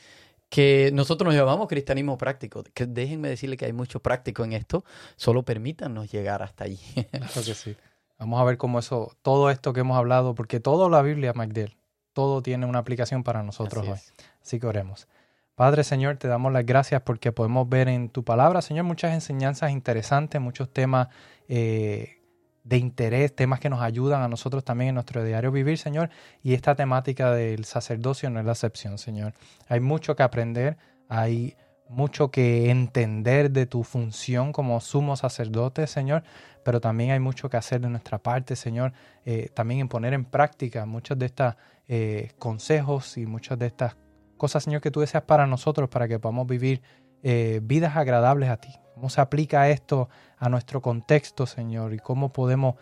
que 0.50 0.90
nosotros 0.94 1.28
nos 1.28 1.36
llamamos 1.36 1.68
cristianismo 1.68 2.18
práctico. 2.18 2.64
Que 2.74 2.86
déjenme 2.86 3.30
decirles 3.30 3.58
que 3.58 3.66
hay 3.66 3.74
mucho 3.74 4.00
práctico 4.00 4.44
en 4.44 4.54
esto, 4.54 4.84
solo 5.16 5.44
permítanos 5.44 6.12
llegar 6.12 6.42
hasta 6.42 6.66
allí. 6.66 6.80
Claro 7.12 7.44
que 7.46 7.54
sí. 7.54 7.76
Vamos 8.18 8.42
a 8.42 8.44
ver 8.44 8.58
cómo 8.58 8.80
eso, 8.80 9.16
todo 9.22 9.50
esto 9.50 9.72
que 9.72 9.80
hemos 9.80 9.98
hablado, 9.98 10.36
porque 10.36 10.60
toda 10.60 10.90
la 10.90 11.02
Biblia, 11.02 11.32
Magdel, 11.34 11.78
todo 12.20 12.42
tiene 12.42 12.66
una 12.66 12.80
aplicación 12.80 13.24
para 13.24 13.44
nosotros 13.44 13.88
hoy. 13.88 13.98
Así 14.42 14.60
que 14.60 14.68
oremos. 14.68 15.08
Padre 15.56 15.86
Señor, 15.86 16.18
te 16.18 16.28
damos 16.28 16.52
las 16.52 16.66
gracias 16.66 17.02
porque 17.04 17.32
podemos 17.32 17.70
ver 17.70 17.88
en 17.88 18.10
tu 18.10 18.26
palabra, 18.26 18.62
Señor, 18.62 18.84
muchas 18.84 19.14
enseñanzas 19.14 19.72
interesantes, 19.72 20.42
muchos 20.42 20.70
temas 20.70 21.08
eh, 21.48 22.18
de 22.66 22.76
interés, 22.76 23.34
temas 23.34 23.62
que 23.62 23.70
nos 23.70 23.82
ayudan 23.82 24.22
a 24.22 24.28
nosotros 24.28 24.66
también 24.66 24.90
en 24.90 24.96
nuestro 24.96 25.24
diario 25.24 25.50
vivir, 25.50 25.78
Señor. 25.78 26.10
Y 26.44 26.56
esta 26.56 26.76
temática 26.76 27.32
del 27.32 27.64
sacerdocio 27.64 28.30
no 28.30 28.42
es 28.42 28.46
la 28.46 28.52
excepción, 28.52 28.98
Señor. 28.98 29.34
Hay 29.70 29.80
mucho 29.80 30.14
que 30.18 30.24
aprender, 30.24 30.76
hay 31.08 31.56
mucho 31.90 32.30
que 32.30 32.70
entender 32.70 33.52
de 33.52 33.66
tu 33.66 33.84
función 33.84 34.54
como 34.54 34.80
sumo 34.80 35.16
sacerdote, 35.16 35.88
Señor, 35.88 36.24
pero 36.64 36.80
también 36.80 37.12
hay 37.12 37.20
mucho 37.20 37.50
que 37.50 37.58
hacer 37.58 37.82
de 37.82 37.90
nuestra 37.90 38.20
parte, 38.20 38.56
Señor, 38.56 38.94
eh, 39.26 39.50
también 39.54 39.82
en 39.82 39.90
poner 39.90 40.14
en 40.14 40.24
práctica 40.24 40.86
muchos 40.86 41.18
de 41.18 41.26
estos 41.26 41.56
eh, 41.88 42.32
consejos 42.38 43.18
y 43.18 43.26
muchas 43.26 43.58
de 43.58 43.66
estas 43.66 43.98
cosas, 44.38 44.64
Señor, 44.64 44.82
que 44.82 44.92
tú 44.92 45.00
deseas 45.00 45.24
para 45.24 45.48
nosotros, 45.48 45.90
para 45.90 46.08
que 46.08 46.20
podamos 46.20 46.46
vivir 46.46 46.82
eh, 47.24 47.60
vidas 47.64 47.98
agradables 47.98 48.50
a 48.50 48.58
ti. 48.58 48.70
¿Cómo 48.94 49.10
se 49.10 49.20
aplica 49.20 49.68
esto 49.70 50.10
a 50.38 50.48
nuestro 50.48 50.82
contexto, 50.82 51.48
Señor? 51.48 51.94
Y 51.94 52.00
cómo 52.00 52.32
podemos 52.32 52.76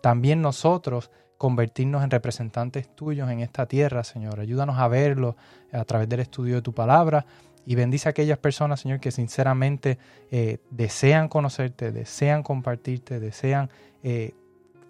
también 0.00 0.40
nosotros 0.40 1.10
convertirnos 1.36 2.02
en 2.02 2.10
representantes 2.10 2.88
tuyos 2.94 3.28
en 3.30 3.40
esta 3.40 3.66
tierra, 3.66 4.02
Señor. 4.04 4.40
Ayúdanos 4.40 4.78
a 4.78 4.88
verlo 4.88 5.36
a 5.72 5.84
través 5.84 6.08
del 6.08 6.20
estudio 6.20 6.56
de 6.56 6.62
tu 6.62 6.72
palabra 6.72 7.26
y 7.68 7.74
bendice 7.74 8.08
a 8.08 8.12
aquellas 8.12 8.38
personas, 8.38 8.80
Señor, 8.80 8.98
que 8.98 9.10
sinceramente 9.10 9.98
eh, 10.30 10.56
desean 10.70 11.28
conocerte, 11.28 11.92
desean 11.92 12.42
compartirte, 12.42 13.20
desean 13.20 13.68
eh, 14.02 14.32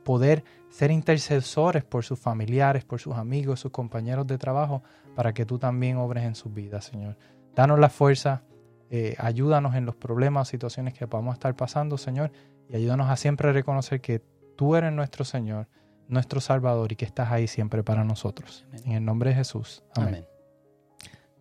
poder 0.04 0.44
ser 0.70 0.92
intercesores 0.92 1.82
por 1.82 2.04
sus 2.04 2.20
familiares, 2.20 2.84
por 2.84 3.00
sus 3.00 3.16
amigos, 3.16 3.58
sus 3.58 3.72
compañeros 3.72 4.28
de 4.28 4.38
trabajo, 4.38 4.84
para 5.16 5.34
que 5.34 5.44
tú 5.44 5.58
también 5.58 5.96
obres 5.96 6.22
en 6.22 6.36
sus 6.36 6.54
vidas, 6.54 6.84
Señor. 6.84 7.16
Danos 7.52 7.80
la 7.80 7.88
fuerza, 7.88 8.44
eh, 8.90 9.16
ayúdanos 9.18 9.74
en 9.74 9.84
los 9.84 9.96
problemas 9.96 10.46
o 10.46 10.50
situaciones 10.52 10.94
que 10.94 11.08
podamos 11.08 11.34
estar 11.34 11.56
pasando, 11.56 11.98
Señor, 11.98 12.30
y 12.68 12.76
ayúdanos 12.76 13.10
a 13.10 13.16
siempre 13.16 13.52
reconocer 13.52 14.00
que 14.00 14.22
tú 14.54 14.76
eres 14.76 14.92
nuestro 14.92 15.24
Señor, 15.24 15.66
nuestro 16.06 16.40
Salvador 16.40 16.92
y 16.92 16.94
que 16.94 17.06
estás 17.06 17.32
ahí 17.32 17.48
siempre 17.48 17.82
para 17.82 18.04
nosotros. 18.04 18.68
En 18.84 18.92
el 18.92 19.04
nombre 19.04 19.30
de 19.30 19.34
Jesús. 19.34 19.82
Amén. 19.96 20.24